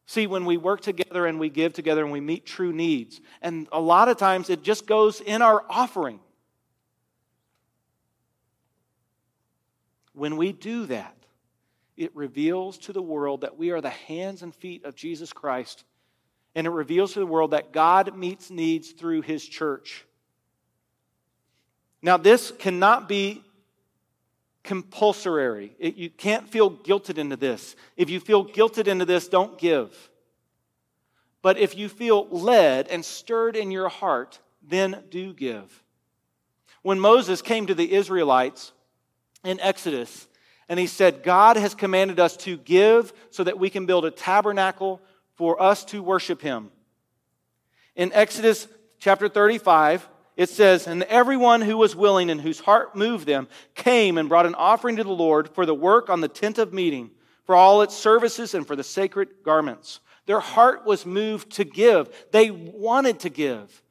See, 0.07 0.29
when 0.29 0.45
we 0.45 0.57
work 0.57 0.81
together 0.81 1.27
and 1.27 1.41
we 1.41 1.51
give 1.51 1.73
together 1.73 2.03
and 2.03 2.13
we 2.13 2.21
meet 2.21 2.47
true 2.47 2.73
needs, 2.73 3.21
and 3.43 3.67
a 3.73 3.81
lot 3.81 4.09
of 4.09 4.17
times 4.17 4.51
it 4.51 4.63
just 4.63 4.87
goes 4.87 5.21
in 5.21 5.43
our 5.43 5.65
offering. 5.69 6.21
When 10.13 10.37
we 10.37 10.53
do 10.53 10.87
that, 10.87 11.15
it 11.97 12.15
reveals 12.15 12.79
to 12.79 12.93
the 12.93 13.03
world 13.03 13.41
that 13.41 13.59
we 13.59 13.71
are 13.71 13.81
the 13.81 13.91
hands 13.91 14.43
and 14.43 14.55
feet 14.55 14.85
of 14.85 14.95
Jesus 14.95 15.33
Christ. 15.33 15.85
And 16.57 16.67
it 16.67 16.71
reveals 16.71 17.13
to 17.13 17.21
the 17.21 17.27
world 17.27 17.53
that 17.53 17.73
God 17.73 18.17
meets 18.17 18.51
needs 18.51 18.91
through 18.91 19.21
his 19.21 19.47
church. 19.47 20.05
Now, 22.03 22.17
this 22.17 22.51
cannot 22.59 23.09
be 23.09 23.45
compulsory. 24.65 25.77
It, 25.79 25.97
you 25.97 26.11
can't 26.11 26.49
feel 26.49 26.71
guilted 26.71 27.19
into 27.19 27.37
this. 27.37 27.77
If 27.97 28.11
you 28.11 28.21
feel 28.21 28.45
guilted 28.45 28.89
into 28.89 29.05
this, 29.05 29.29
don't 29.29 29.59
give. 29.59 30.11
But 31.43 31.59
if 31.59 31.77
you 31.77 31.89
feel 31.89 32.27
led 32.29 32.89
and 32.89 33.05
stirred 33.05 33.55
in 33.55 33.71
your 33.71 33.89
heart, 33.89 34.41
then 34.67 35.05
do 35.11 35.33
give. 35.35 35.85
When 36.83 36.99
Moses 36.99 37.43
came 37.43 37.67
to 37.67 37.75
the 37.75 37.93
Israelites 37.93 38.73
in 39.45 39.61
Exodus, 39.61 40.27
and 40.69 40.81
he 40.81 40.87
said, 40.87 41.23
God 41.23 41.57
has 41.57 41.75
commanded 41.75 42.19
us 42.19 42.37
to 42.39 42.57
give 42.57 43.13
so 43.31 43.45
that 43.45 43.59
we 43.59 43.71
can 43.71 43.87
build 43.87 44.05
a 44.05 44.11
tabernacle 44.11 45.01
for 45.37 45.61
us 45.63 45.85
to 45.87 46.03
worship 46.03 46.43
him. 46.43 46.71
In 47.95 48.13
Exodus 48.13 48.69
chapter 48.99 49.29
35, 49.29 50.09
it 50.37 50.51
says, 50.51 50.87
And 50.87 51.03
everyone 51.05 51.63
who 51.63 51.77
was 51.77 51.97
willing 51.97 52.31
and 52.31 52.41
whose 52.41 52.61
heart 52.61 52.95
moved 52.95 53.27
them 53.27 53.49
came 53.75 54.19
and 54.19 54.29
brought 54.29 54.47
an 54.47 54.55
offering 54.55 54.97
to 54.97 55.05
the 55.05 55.11
Lord 55.11 55.49
for 55.49 55.65
the 55.65 55.75
work 55.75 56.11
on 56.11 56.21
the 56.21 56.29
tent 56.29 56.59
of 56.59 56.73
meeting, 56.73 57.11
for 57.45 57.55
all 57.55 57.83
its 57.83 57.95
services, 57.95 58.55
and 58.55 58.67
for 58.67 58.77
the 58.77 58.85
sacred 58.85 59.29
garments. 59.43 60.01
Their 60.27 60.41
heart 60.41 60.85
was 60.85 61.07
moved 61.07 61.53
to 61.53 61.65
give. 61.65 62.09
They 62.33 62.51
wanted 62.51 63.21
to 63.21 63.31
give. 63.31 63.83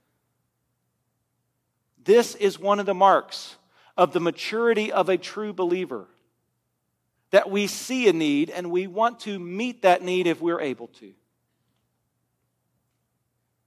This 2.04 2.36
is 2.36 2.60
one 2.60 2.80
of 2.80 2.86
the 2.86 2.94
marks 2.94 3.56
of 3.98 4.14
the 4.14 4.20
maturity 4.20 4.92
of 4.92 5.10
a 5.10 5.18
true 5.18 5.54
believer 5.54 6.08
that 7.32 7.50
we 7.50 7.68
see 7.68 8.08
a 8.08 8.14
need 8.14 8.50
and 8.50 8.70
we 8.70 8.86
want 8.86 9.22
to 9.22 9.40
meet 9.40 9.82
that 9.82 10.04
need 10.04 10.28
if 10.28 10.42
we're 10.42 10.62
able 10.62 10.88
to. 10.88 11.14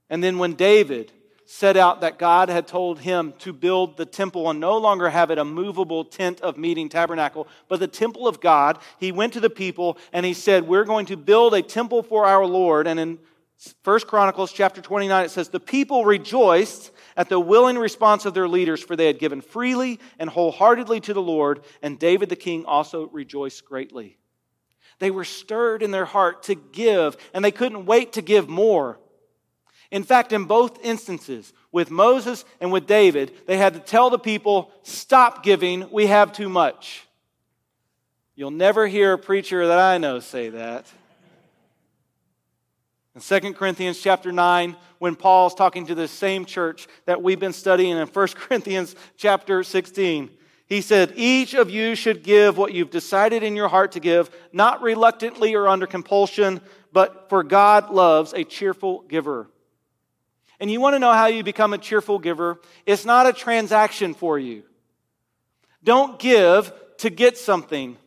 And 0.09 0.23
then 0.23 0.37
when 0.37 0.53
David 0.53 1.11
set 1.45 1.75
out 1.75 2.01
that 2.01 2.19
God 2.19 2.49
had 2.49 2.67
told 2.67 2.99
him 2.99 3.33
to 3.39 3.51
build 3.51 3.97
the 3.97 4.05
temple 4.05 4.49
and 4.49 4.59
no 4.59 4.77
longer 4.77 5.09
have 5.09 5.31
it 5.31 5.39
a 5.39 5.45
movable 5.45 6.05
tent 6.05 6.41
of 6.41 6.57
meeting 6.57 6.89
tabernacle, 6.89 7.47
but 7.67 7.79
the 7.79 7.87
temple 7.87 8.27
of 8.27 8.39
God, 8.39 8.77
he 8.99 9.11
went 9.11 9.33
to 9.33 9.39
the 9.39 9.49
people 9.49 9.97
and 10.13 10.25
he 10.25 10.33
said, 10.33 10.67
We're 10.67 10.85
going 10.85 11.07
to 11.07 11.17
build 11.17 11.53
a 11.53 11.61
temple 11.61 12.03
for 12.03 12.25
our 12.25 12.45
Lord. 12.45 12.85
And 12.85 12.99
in 12.99 13.19
First 13.83 14.07
Chronicles 14.07 14.53
chapter 14.53 14.81
29, 14.81 15.25
it 15.25 15.31
says, 15.31 15.49
The 15.49 15.59
people 15.59 16.05
rejoiced 16.05 16.91
at 17.17 17.27
the 17.27 17.39
willing 17.39 17.77
response 17.77 18.25
of 18.25 18.33
their 18.33 18.47
leaders, 18.47 18.81
for 18.81 18.95
they 18.95 19.07
had 19.07 19.19
given 19.19 19.41
freely 19.41 19.99
and 20.17 20.29
wholeheartedly 20.29 21.01
to 21.01 21.13
the 21.13 21.21
Lord, 21.21 21.61
and 21.81 21.99
David 21.99 22.29
the 22.29 22.35
king 22.37 22.63
also 22.65 23.07
rejoiced 23.07 23.65
greatly. 23.65 24.17
They 24.99 25.11
were 25.11 25.25
stirred 25.25 25.83
in 25.83 25.91
their 25.91 26.05
heart 26.05 26.43
to 26.43 26.55
give, 26.55 27.17
and 27.33 27.43
they 27.43 27.51
couldn't 27.51 27.85
wait 27.85 28.13
to 28.13 28.21
give 28.21 28.47
more. 28.47 28.99
In 29.91 30.03
fact, 30.03 30.33
in 30.33 30.45
both 30.45 30.83
instances, 30.83 31.51
with 31.71 31.89
Moses 31.89 32.45
and 32.59 32.71
with 32.71 32.87
David, 32.87 33.31
they 33.47 33.57
had 33.57 33.73
to 33.73 33.79
tell 33.79 34.09
the 34.09 34.19
people, 34.19 34.71
stop 34.83 35.43
giving, 35.43 35.89
we 35.91 36.07
have 36.07 36.31
too 36.31 36.49
much. 36.49 37.07
You'll 38.35 38.51
never 38.51 38.87
hear 38.87 39.13
a 39.13 39.17
preacher 39.17 39.67
that 39.67 39.79
I 39.79 39.97
know 39.97 40.19
say 40.19 40.49
that. 40.49 40.85
In 43.15 43.21
2 43.21 43.53
Corinthians 43.53 43.99
chapter 43.99 44.31
9, 44.31 44.75
when 44.99 45.15
Paul's 45.15 45.55
talking 45.55 45.87
to 45.87 45.95
the 45.95 46.07
same 46.07 46.45
church 46.45 46.87
that 47.05 47.21
we've 47.21 47.39
been 47.39 47.53
studying 47.53 47.97
in 47.97 48.07
1 48.07 48.27
Corinthians 48.35 48.95
chapter 49.17 49.63
16, 49.63 50.29
he 50.67 50.81
said, 50.81 51.13
Each 51.15 51.55
of 51.55 51.71
you 51.71 51.95
should 51.95 52.23
give 52.23 52.57
what 52.57 52.73
you've 52.73 52.91
decided 52.91 53.41
in 53.41 53.55
your 53.55 53.67
heart 53.67 53.93
to 53.93 53.99
give, 53.99 54.29
not 54.53 54.83
reluctantly 54.83 55.55
or 55.55 55.67
under 55.67 55.87
compulsion, 55.87 56.61
but 56.93 57.27
for 57.27 57.43
God 57.43 57.89
loves 57.89 58.33
a 58.33 58.43
cheerful 58.43 59.01
giver. 59.01 59.49
And 60.59 60.69
you 60.69 60.81
want 60.81 60.95
to 60.95 60.99
know 60.99 61.13
how 61.13 61.27
you 61.27 61.43
become 61.43 61.73
a 61.73 61.77
cheerful 61.77 62.19
giver? 62.19 62.59
It's 62.85 63.05
not 63.05 63.27
a 63.27 63.33
transaction 63.33 64.13
for 64.13 64.37
you. 64.37 64.63
Don't 65.83 66.19
give 66.19 66.73
to 66.97 67.09
get 67.09 67.37
something. 67.37 67.97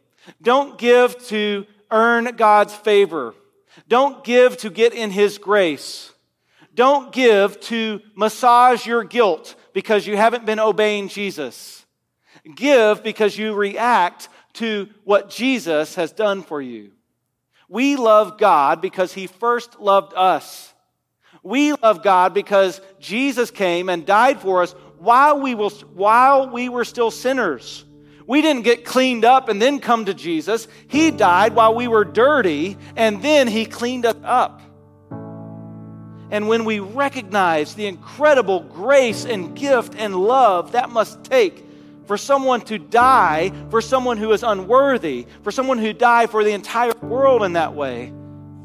Don't 0.40 0.76
give 0.78 1.18
to 1.28 1.66
earn 1.90 2.36
God's 2.36 2.74
favor. 2.74 3.34
Don't 3.88 4.22
give 4.22 4.56
to 4.58 4.70
get 4.70 4.92
in 4.92 5.10
His 5.10 5.38
grace. 5.38 6.12
Don't 6.74 7.12
give 7.12 7.60
to 7.60 8.00
massage 8.14 8.86
your 8.86 9.04
guilt 9.04 9.54
because 9.72 10.06
you 10.06 10.16
haven't 10.16 10.46
been 10.46 10.60
obeying 10.60 11.08
Jesus. 11.08 11.84
Give 12.54 13.02
because 13.02 13.36
you 13.36 13.54
react 13.54 14.28
to 14.54 14.88
what 15.04 15.30
Jesus 15.30 15.94
has 15.94 16.12
done 16.12 16.42
for 16.42 16.60
you. 16.60 16.92
We 17.68 17.96
love 17.96 18.38
God 18.38 18.80
because 18.80 19.12
He 19.12 19.26
first 19.26 19.80
loved 19.80 20.12
us. 20.14 20.71
We 21.42 21.72
love 21.72 22.02
God 22.02 22.34
because 22.34 22.80
Jesus 23.00 23.50
came 23.50 23.88
and 23.88 24.06
died 24.06 24.40
for 24.40 24.62
us 24.62 24.74
while 24.98 25.40
we, 25.40 25.54
while 25.54 26.48
we 26.48 26.68
were 26.68 26.84
still 26.84 27.10
sinners. 27.10 27.84
We 28.26 28.40
didn't 28.40 28.62
get 28.62 28.84
cleaned 28.84 29.24
up 29.24 29.48
and 29.48 29.60
then 29.60 29.80
come 29.80 30.04
to 30.04 30.14
Jesus. 30.14 30.68
He 30.86 31.10
died 31.10 31.54
while 31.54 31.74
we 31.74 31.88
were 31.88 32.04
dirty 32.04 32.76
and 32.96 33.20
then 33.22 33.48
He 33.48 33.66
cleaned 33.66 34.06
us 34.06 34.16
up. 34.22 34.60
And 36.30 36.48
when 36.48 36.64
we 36.64 36.78
recognize 36.78 37.74
the 37.74 37.86
incredible 37.86 38.60
grace 38.60 39.24
and 39.24 39.54
gift 39.56 39.94
and 39.96 40.14
love 40.16 40.72
that 40.72 40.88
must 40.88 41.24
take 41.24 41.66
for 42.06 42.16
someone 42.16 42.62
to 42.62 42.78
die 42.78 43.52
for 43.70 43.80
someone 43.80 44.16
who 44.16 44.32
is 44.32 44.42
unworthy, 44.42 45.26
for 45.42 45.50
someone 45.50 45.78
who 45.78 45.92
died 45.92 46.30
for 46.30 46.42
the 46.42 46.52
entire 46.52 46.92
world 47.02 47.42
in 47.42 47.54
that 47.54 47.74
way, 47.74 48.12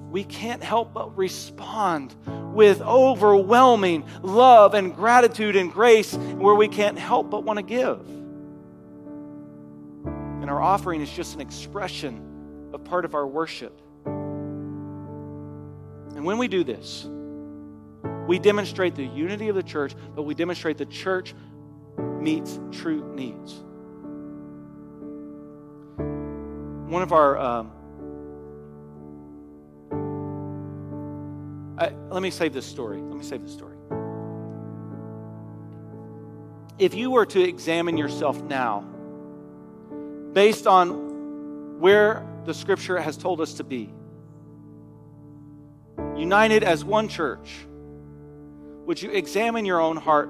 we 0.09 0.23
can't 0.23 0.63
help 0.63 0.93
but 0.93 1.17
respond 1.17 2.15
with 2.53 2.81
overwhelming 2.81 4.05
love 4.21 4.73
and 4.73 4.95
gratitude 4.95 5.55
and 5.55 5.71
grace 5.71 6.13
where 6.13 6.55
we 6.55 6.67
can't 6.67 6.97
help 6.97 7.29
but 7.29 7.43
want 7.43 7.57
to 7.57 7.63
give. 7.63 7.99
And 10.41 10.49
our 10.49 10.61
offering 10.61 11.01
is 11.01 11.09
just 11.09 11.35
an 11.35 11.41
expression 11.41 12.69
of 12.73 12.83
part 12.83 13.05
of 13.05 13.15
our 13.15 13.27
worship. 13.27 13.81
And 16.15 16.25
when 16.25 16.37
we 16.37 16.47
do 16.47 16.63
this, 16.63 17.07
we 18.27 18.39
demonstrate 18.39 18.95
the 18.95 19.05
unity 19.05 19.49
of 19.49 19.55
the 19.55 19.63
church, 19.63 19.93
but 20.15 20.23
we 20.23 20.33
demonstrate 20.33 20.77
the 20.77 20.85
church 20.85 21.35
meets 21.97 22.59
true 22.71 23.13
needs. 23.13 23.63
One 26.89 27.01
of 27.01 27.11
our 27.11 27.37
um, 27.37 27.71
I, 31.77 31.91
let 32.09 32.21
me 32.21 32.31
save 32.31 32.53
this 32.53 32.65
story. 32.65 32.97
Let 32.97 33.17
me 33.17 33.23
save 33.23 33.43
this 33.43 33.53
story. 33.53 33.77
If 36.79 36.93
you 36.93 37.11
were 37.11 37.25
to 37.27 37.41
examine 37.41 37.97
yourself 37.97 38.41
now, 38.41 38.85
based 40.33 40.67
on 40.67 41.79
where 41.79 42.25
the 42.45 42.53
scripture 42.53 42.99
has 42.99 43.17
told 43.17 43.41
us 43.41 43.55
to 43.55 43.63
be, 43.63 43.93
united 46.15 46.63
as 46.63 46.83
one 46.83 47.07
church, 47.07 47.49
would 48.85 49.01
you 49.01 49.11
examine 49.11 49.65
your 49.65 49.81
own 49.81 49.97
heart 49.97 50.29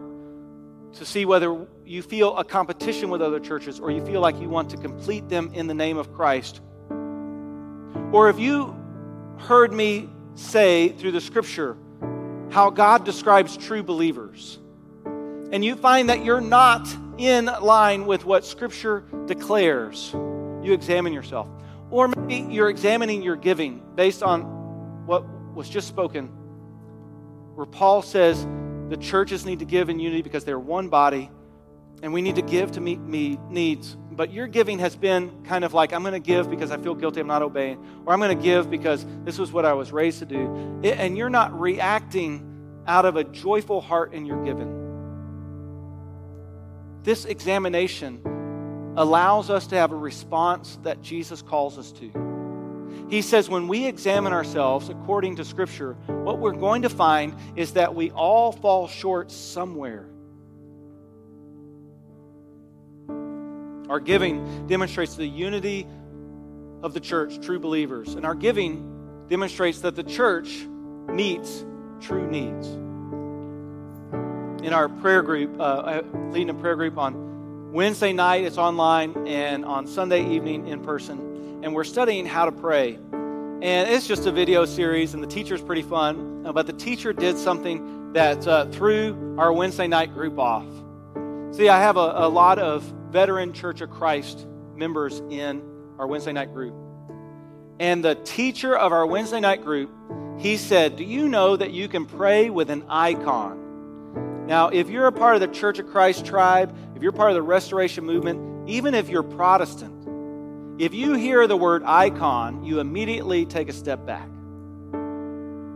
to 0.93 1.05
see 1.05 1.25
whether 1.25 1.67
you 1.85 2.01
feel 2.01 2.35
a 2.37 2.43
competition 2.43 3.09
with 3.09 3.21
other 3.21 3.39
churches 3.39 3.79
or 3.79 3.91
you 3.91 4.03
feel 4.05 4.19
like 4.19 4.39
you 4.39 4.49
want 4.49 4.69
to 4.71 4.77
complete 4.77 5.29
them 5.29 5.51
in 5.53 5.67
the 5.67 5.73
name 5.73 5.97
of 5.97 6.13
Christ? 6.13 6.61
Or 8.11 8.29
if 8.29 8.39
you 8.39 8.75
heard 9.37 9.71
me 9.71 10.09
say 10.37 10.89
through 10.89 11.11
the 11.11 11.21
scripture 11.21 11.75
how 12.49 12.69
God 12.69 13.03
describes 13.03 13.57
true 13.57 13.83
believers, 13.83 14.59
and 15.51 15.65
you 15.65 15.75
find 15.75 16.09
that 16.09 16.23
you're 16.23 16.41
not 16.41 16.87
in 17.17 17.45
line 17.45 18.05
with 18.05 18.23
what 18.23 18.45
scripture 18.45 19.03
declares, 19.25 20.11
you 20.13 20.73
examine 20.73 21.11
yourself. 21.11 21.47
Or 21.89 22.07
maybe 22.09 22.53
you're 22.53 22.69
examining 22.69 23.21
your 23.21 23.35
giving 23.35 23.81
based 23.95 24.21
on 24.21 25.05
what 25.05 25.25
was 25.53 25.69
just 25.69 25.87
spoken, 25.87 26.27
where 27.55 27.65
Paul 27.65 28.01
says 28.01 28.45
the 28.89 28.97
churches 28.97 29.45
need 29.45 29.59
to 29.59 29.65
give 29.65 29.89
in 29.89 29.99
unity 29.99 30.21
because 30.21 30.45
they're 30.45 30.59
one 30.59 30.89
body 30.89 31.29
and 32.03 32.13
we 32.13 32.21
need 32.21 32.35
to 32.35 32.41
give 32.41 32.71
to 32.73 32.81
meet 32.81 32.99
needs. 32.99 33.97
But 34.17 34.33
your 34.33 34.47
giving 34.47 34.79
has 34.79 34.95
been 34.95 35.43
kind 35.43 35.63
of 35.63 35.75
like, 35.75 35.93
I'm 35.93 36.01
going 36.01 36.13
to 36.13 36.19
give 36.19 36.49
because 36.49 36.71
I 36.71 36.77
feel 36.77 36.95
guilty, 36.95 37.21
I'm 37.21 37.27
not 37.27 37.43
obeying, 37.43 37.77
or 38.03 38.13
I'm 38.13 38.19
going 38.19 38.35
to 38.35 38.43
give 38.43 38.69
because 38.69 39.05
this 39.23 39.37
was 39.37 39.51
what 39.51 39.63
I 39.63 39.73
was 39.73 39.91
raised 39.91 40.19
to 40.19 40.25
do. 40.25 40.81
and 40.83 41.15
you're 41.15 41.29
not 41.29 41.57
reacting 41.57 42.43
out 42.87 43.05
of 43.05 43.15
a 43.15 43.23
joyful 43.23 43.79
heart 43.79 44.13
in 44.13 44.25
your 44.25 44.43
giving. 44.43 44.73
This 47.03 47.25
examination 47.25 48.93
allows 48.97 49.51
us 49.51 49.67
to 49.67 49.75
have 49.75 49.91
a 49.91 49.95
response 49.95 50.79
that 50.81 51.03
Jesus 51.03 51.43
calls 51.43 51.77
us 51.77 51.91
to. 51.93 52.11
He 53.09 53.21
says, 53.21 53.47
when 53.49 53.67
we 53.67 53.85
examine 53.85 54.33
ourselves 54.33 54.89
according 54.89 55.35
to 55.35 55.45
Scripture, 55.45 55.93
what 56.07 56.39
we're 56.39 56.53
going 56.53 56.81
to 56.81 56.89
find 56.89 57.35
is 57.55 57.73
that 57.73 57.93
we 57.93 58.09
all 58.11 58.51
fall 58.51 58.87
short 58.87 59.31
somewhere. 59.31 60.09
Our 63.89 63.99
giving 63.99 64.67
demonstrates 64.67 65.15
the 65.15 65.25
unity 65.25 65.87
of 66.83 66.93
the 66.93 66.99
church, 66.99 67.39
true 67.41 67.59
believers. 67.59 68.15
And 68.15 68.25
our 68.25 68.35
giving 68.35 69.25
demonstrates 69.29 69.79
that 69.81 69.95
the 69.95 70.03
church 70.03 70.65
meets 71.07 71.65
true 72.01 72.29
needs. 72.29 72.67
In 74.65 74.73
our 74.73 74.89
prayer 74.89 75.21
group, 75.21 75.55
uh, 75.59 76.01
leading 76.31 76.49
a 76.49 76.53
prayer 76.53 76.75
group 76.75 76.97
on 76.97 77.71
Wednesday 77.71 78.11
night, 78.13 78.43
it's 78.43 78.57
online, 78.57 79.27
and 79.27 79.63
on 79.63 79.87
Sunday 79.87 80.29
evening 80.29 80.67
in 80.67 80.81
person. 80.81 81.61
And 81.63 81.73
we're 81.73 81.83
studying 81.83 82.25
how 82.25 82.45
to 82.45 82.51
pray. 82.51 82.95
And 82.95 83.89
it's 83.89 84.07
just 84.07 84.25
a 84.25 84.31
video 84.31 84.65
series, 84.65 85.13
and 85.13 85.23
the 85.23 85.27
teacher's 85.27 85.61
pretty 85.61 85.81
fun. 85.81 86.45
Uh, 86.45 86.53
but 86.53 86.67
the 86.67 86.73
teacher 86.73 87.13
did 87.13 87.37
something 87.37 88.13
that 88.13 88.47
uh, 88.47 88.65
threw 88.67 89.35
our 89.37 89.51
Wednesday 89.51 89.87
night 89.87 90.13
group 90.13 90.37
off. 90.37 90.67
See, 91.51 91.69
I 91.69 91.79
have 91.79 91.97
a, 91.97 92.13
a 92.15 92.29
lot 92.29 92.59
of 92.59 92.83
veteran 93.09 93.53
Church 93.53 93.81
of 93.81 93.89
Christ 93.89 94.45
members 94.75 95.21
in 95.29 95.61
our 95.97 96.07
Wednesday 96.07 96.33
night 96.33 96.53
group. 96.53 96.75
And 97.79 98.03
the 98.03 98.15
teacher 98.15 98.75
of 98.75 98.91
our 98.91 99.05
Wednesday 99.05 99.39
night 99.39 99.63
group, 99.63 99.91
he 100.37 100.57
said, 100.57 100.95
Do 100.95 101.03
you 101.03 101.27
know 101.27 101.55
that 101.55 101.71
you 101.71 101.87
can 101.87 102.05
pray 102.05 102.49
with 102.49 102.69
an 102.69 102.83
icon? 102.89 104.45
Now, 104.47 104.69
if 104.69 104.89
you're 104.89 105.07
a 105.07 105.11
part 105.11 105.35
of 105.35 105.41
the 105.41 105.47
Church 105.47 105.77
of 105.79 105.87
Christ 105.87 106.25
tribe, 106.25 106.75
if 106.95 107.03
you're 107.03 107.11
part 107.11 107.31
of 107.31 107.35
the 107.35 107.41
Restoration 107.41 108.05
movement, 108.05 108.69
even 108.69 108.95
if 108.95 109.09
you're 109.09 109.23
Protestant, 109.23 109.93
if 110.81 110.93
you 110.93 111.15
hear 111.15 111.47
the 111.47 111.57
word 111.57 111.83
icon, 111.83 112.63
you 112.63 112.79
immediately 112.79 113.45
take 113.45 113.67
a 113.67 113.73
step 113.73 114.05
back. 114.05 114.29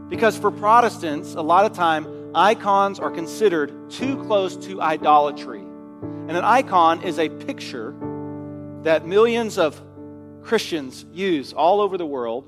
Because 0.10 0.38
for 0.38 0.52
Protestants, 0.52 1.36
a 1.36 1.42
lot 1.42 1.66
of 1.66 1.74
time, 1.74 2.08
icons 2.36 3.00
are 3.00 3.12
considered 3.12 3.90
too 3.90 4.24
close 4.24 4.58
to 4.68 4.82
idolatry. 4.82 5.64
And 6.32 6.38
an 6.38 6.46
icon 6.46 7.04
is 7.04 7.20
a 7.20 7.28
picture 7.28 7.94
that 8.84 9.06
millions 9.06 9.58
of 9.58 9.82
Christians 10.42 11.06
use 11.12 11.52
all 11.52 11.82
over 11.82 11.98
the 11.98 12.06
world 12.06 12.48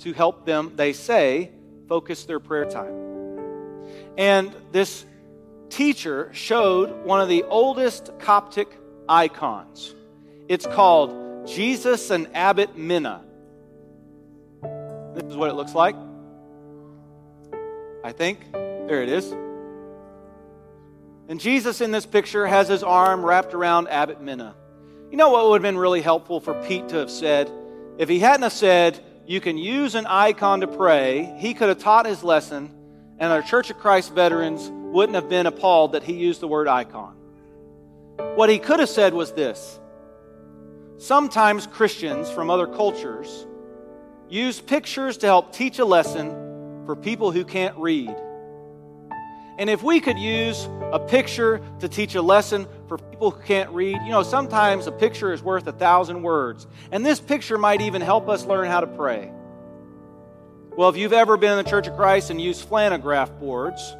to 0.00 0.12
help 0.12 0.44
them, 0.44 0.72
they 0.74 0.92
say, 0.92 1.52
focus 1.88 2.24
their 2.24 2.40
prayer 2.40 2.64
time. 2.64 2.92
And 4.18 4.52
this 4.72 5.06
teacher 5.70 6.28
showed 6.32 7.04
one 7.04 7.20
of 7.20 7.28
the 7.28 7.44
oldest 7.44 8.10
Coptic 8.18 8.76
icons. 9.08 9.94
It's 10.48 10.66
called 10.66 11.46
Jesus 11.46 12.10
and 12.10 12.28
Abbot 12.34 12.76
Mena. 12.76 13.22
This 15.14 15.22
is 15.22 15.36
what 15.36 15.50
it 15.50 15.54
looks 15.54 15.72
like. 15.72 15.94
I 18.02 18.10
think. 18.10 18.40
There 18.50 19.04
it 19.04 19.08
is. 19.08 19.32
And 21.28 21.40
Jesus 21.40 21.80
in 21.80 21.90
this 21.90 22.06
picture 22.06 22.46
has 22.46 22.68
his 22.68 22.82
arm 22.82 23.24
wrapped 23.24 23.54
around 23.54 23.88
Abbot 23.88 24.20
Mena. 24.20 24.54
You 25.10 25.16
know 25.16 25.30
what 25.30 25.48
would 25.48 25.56
have 25.56 25.62
been 25.62 25.78
really 25.78 26.02
helpful 26.02 26.40
for 26.40 26.54
Pete 26.64 26.88
to 26.90 26.96
have 26.96 27.10
said? 27.10 27.50
If 27.98 28.08
he 28.08 28.18
hadn't 28.18 28.42
have 28.42 28.52
said, 28.52 29.00
you 29.26 29.40
can 29.40 29.56
use 29.56 29.94
an 29.94 30.06
icon 30.06 30.60
to 30.60 30.66
pray, 30.66 31.34
he 31.38 31.54
could 31.54 31.68
have 31.68 31.78
taught 31.78 32.04
his 32.04 32.22
lesson, 32.22 32.70
and 33.18 33.32
our 33.32 33.40
Church 33.40 33.70
of 33.70 33.78
Christ 33.78 34.12
veterans 34.12 34.70
wouldn't 34.70 35.14
have 35.14 35.28
been 35.28 35.46
appalled 35.46 35.92
that 35.92 36.02
he 36.02 36.14
used 36.14 36.40
the 36.40 36.48
word 36.48 36.68
icon. 36.68 37.16
What 38.34 38.50
he 38.50 38.58
could 38.58 38.80
have 38.80 38.88
said 38.88 39.14
was 39.14 39.32
this 39.32 39.78
Sometimes 40.98 41.66
Christians 41.66 42.30
from 42.30 42.50
other 42.50 42.66
cultures 42.66 43.46
use 44.28 44.60
pictures 44.60 45.16
to 45.18 45.26
help 45.26 45.52
teach 45.52 45.78
a 45.78 45.84
lesson 45.84 46.84
for 46.86 46.96
people 46.96 47.30
who 47.30 47.44
can't 47.44 47.76
read. 47.76 48.14
And 49.58 49.70
if 49.70 49.82
we 49.82 50.00
could 50.00 50.18
use 50.18 50.68
a 50.92 50.98
picture 50.98 51.60
to 51.78 51.88
teach 51.88 52.14
a 52.16 52.22
lesson 52.22 52.66
for 52.88 52.98
people 52.98 53.30
who 53.30 53.40
can't 53.42 53.70
read, 53.70 53.98
you 54.04 54.10
know, 54.10 54.22
sometimes 54.22 54.86
a 54.86 54.92
picture 54.92 55.32
is 55.32 55.42
worth 55.42 55.66
a 55.66 55.72
thousand 55.72 56.22
words. 56.22 56.66
And 56.90 57.06
this 57.06 57.20
picture 57.20 57.56
might 57.56 57.80
even 57.80 58.02
help 58.02 58.28
us 58.28 58.44
learn 58.44 58.68
how 58.68 58.80
to 58.80 58.86
pray. 58.86 59.30
Well, 60.76 60.88
if 60.88 60.96
you've 60.96 61.12
ever 61.12 61.36
been 61.36 61.56
in 61.56 61.64
the 61.64 61.70
Church 61.70 61.86
of 61.86 61.94
Christ 61.94 62.30
and 62.30 62.40
used 62.40 62.68
flannelgraph 62.68 63.38
boards, 63.38 63.94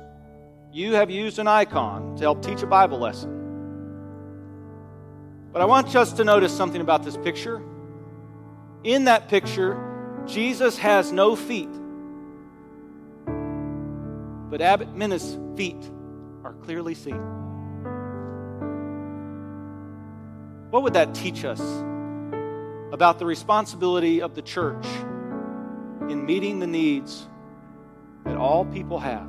you 0.72 0.94
have 0.94 1.08
used 1.08 1.38
an 1.38 1.46
icon 1.46 2.16
to 2.16 2.22
help 2.22 2.42
teach 2.42 2.62
a 2.62 2.66
Bible 2.66 2.98
lesson. 2.98 3.42
But 5.52 5.62
I 5.62 5.66
want 5.66 5.94
us 5.94 6.14
to 6.14 6.24
notice 6.24 6.52
something 6.52 6.80
about 6.80 7.04
this 7.04 7.16
picture. 7.16 7.62
In 8.82 9.04
that 9.04 9.28
picture, 9.28 9.78
Jesus 10.26 10.76
has 10.78 11.12
no 11.12 11.36
feet 11.36 11.68
but 14.50 14.60
Abbot 14.60 14.94
Mena's 14.94 15.38
feet 15.56 15.90
are 16.44 16.54
clearly 16.62 16.94
seen. 16.94 17.20
What 20.70 20.82
would 20.82 20.94
that 20.94 21.14
teach 21.14 21.44
us 21.44 21.60
about 22.92 23.18
the 23.18 23.26
responsibility 23.26 24.20
of 24.20 24.34
the 24.34 24.42
church 24.42 24.86
in 26.08 26.26
meeting 26.26 26.58
the 26.58 26.66
needs 26.66 27.26
that 28.24 28.36
all 28.36 28.64
people 28.64 28.98
have? 28.98 29.28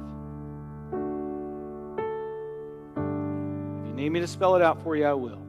If 3.84 3.90
you 3.90 3.94
need 3.94 4.10
me 4.10 4.20
to 4.22 4.28
spell 4.28 4.56
it 4.56 4.62
out 4.62 4.82
for 4.84 4.96
you, 4.96 5.06
I 5.06 5.14
will. 5.14 5.46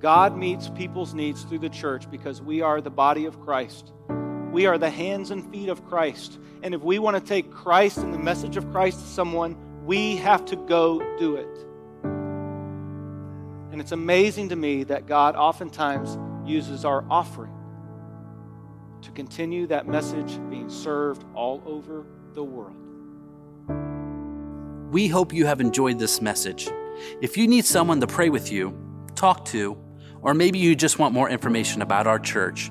God 0.00 0.36
meets 0.36 0.68
people's 0.68 1.14
needs 1.14 1.42
through 1.44 1.60
the 1.60 1.68
church 1.68 2.10
because 2.10 2.42
we 2.42 2.60
are 2.60 2.80
the 2.80 2.90
body 2.90 3.24
of 3.24 3.40
Christ. 3.40 3.92
We 4.56 4.64
are 4.64 4.78
the 4.78 4.88
hands 4.88 5.30
and 5.32 5.46
feet 5.52 5.68
of 5.68 5.84
Christ. 5.84 6.38
And 6.62 6.72
if 6.74 6.80
we 6.80 6.98
want 6.98 7.14
to 7.14 7.22
take 7.22 7.50
Christ 7.50 7.98
and 7.98 8.14
the 8.14 8.18
message 8.18 8.56
of 8.56 8.66
Christ 8.72 9.00
to 9.00 9.06
someone, 9.06 9.54
we 9.84 10.16
have 10.16 10.46
to 10.46 10.56
go 10.56 10.98
do 11.18 11.36
it. 11.36 11.66
And 13.70 13.82
it's 13.82 13.92
amazing 13.92 14.48
to 14.48 14.56
me 14.56 14.84
that 14.84 15.04
God 15.04 15.36
oftentimes 15.36 16.16
uses 16.48 16.86
our 16.86 17.04
offering 17.10 17.52
to 19.02 19.10
continue 19.10 19.66
that 19.66 19.86
message 19.86 20.38
being 20.48 20.70
served 20.70 21.26
all 21.34 21.62
over 21.66 22.06
the 22.32 22.42
world. 22.42 22.76
We 24.90 25.06
hope 25.06 25.34
you 25.34 25.44
have 25.44 25.60
enjoyed 25.60 25.98
this 25.98 26.22
message. 26.22 26.66
If 27.20 27.36
you 27.36 27.46
need 27.46 27.66
someone 27.66 28.00
to 28.00 28.06
pray 28.06 28.30
with 28.30 28.50
you, 28.50 28.74
talk 29.14 29.44
to, 29.48 29.76
or 30.22 30.32
maybe 30.32 30.58
you 30.58 30.74
just 30.74 30.98
want 30.98 31.12
more 31.12 31.28
information 31.28 31.82
about 31.82 32.06
our 32.06 32.18
church, 32.18 32.70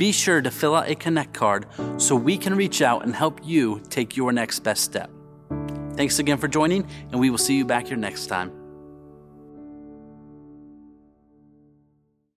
be 0.00 0.12
sure 0.12 0.40
to 0.40 0.50
fill 0.50 0.74
out 0.74 0.88
a 0.88 0.94
Connect 0.94 1.34
card 1.34 1.66
so 1.98 2.16
we 2.16 2.38
can 2.38 2.54
reach 2.54 2.80
out 2.80 3.04
and 3.04 3.14
help 3.14 3.38
you 3.44 3.82
take 3.90 4.16
your 4.16 4.32
next 4.32 4.60
best 4.60 4.82
step. 4.82 5.10
Thanks 5.94 6.18
again 6.18 6.38
for 6.38 6.48
joining, 6.48 6.88
and 7.10 7.20
we 7.20 7.28
will 7.28 7.36
see 7.36 7.54
you 7.54 7.66
back 7.66 7.88
here 7.88 7.98
next 7.98 8.28
time. 8.28 8.59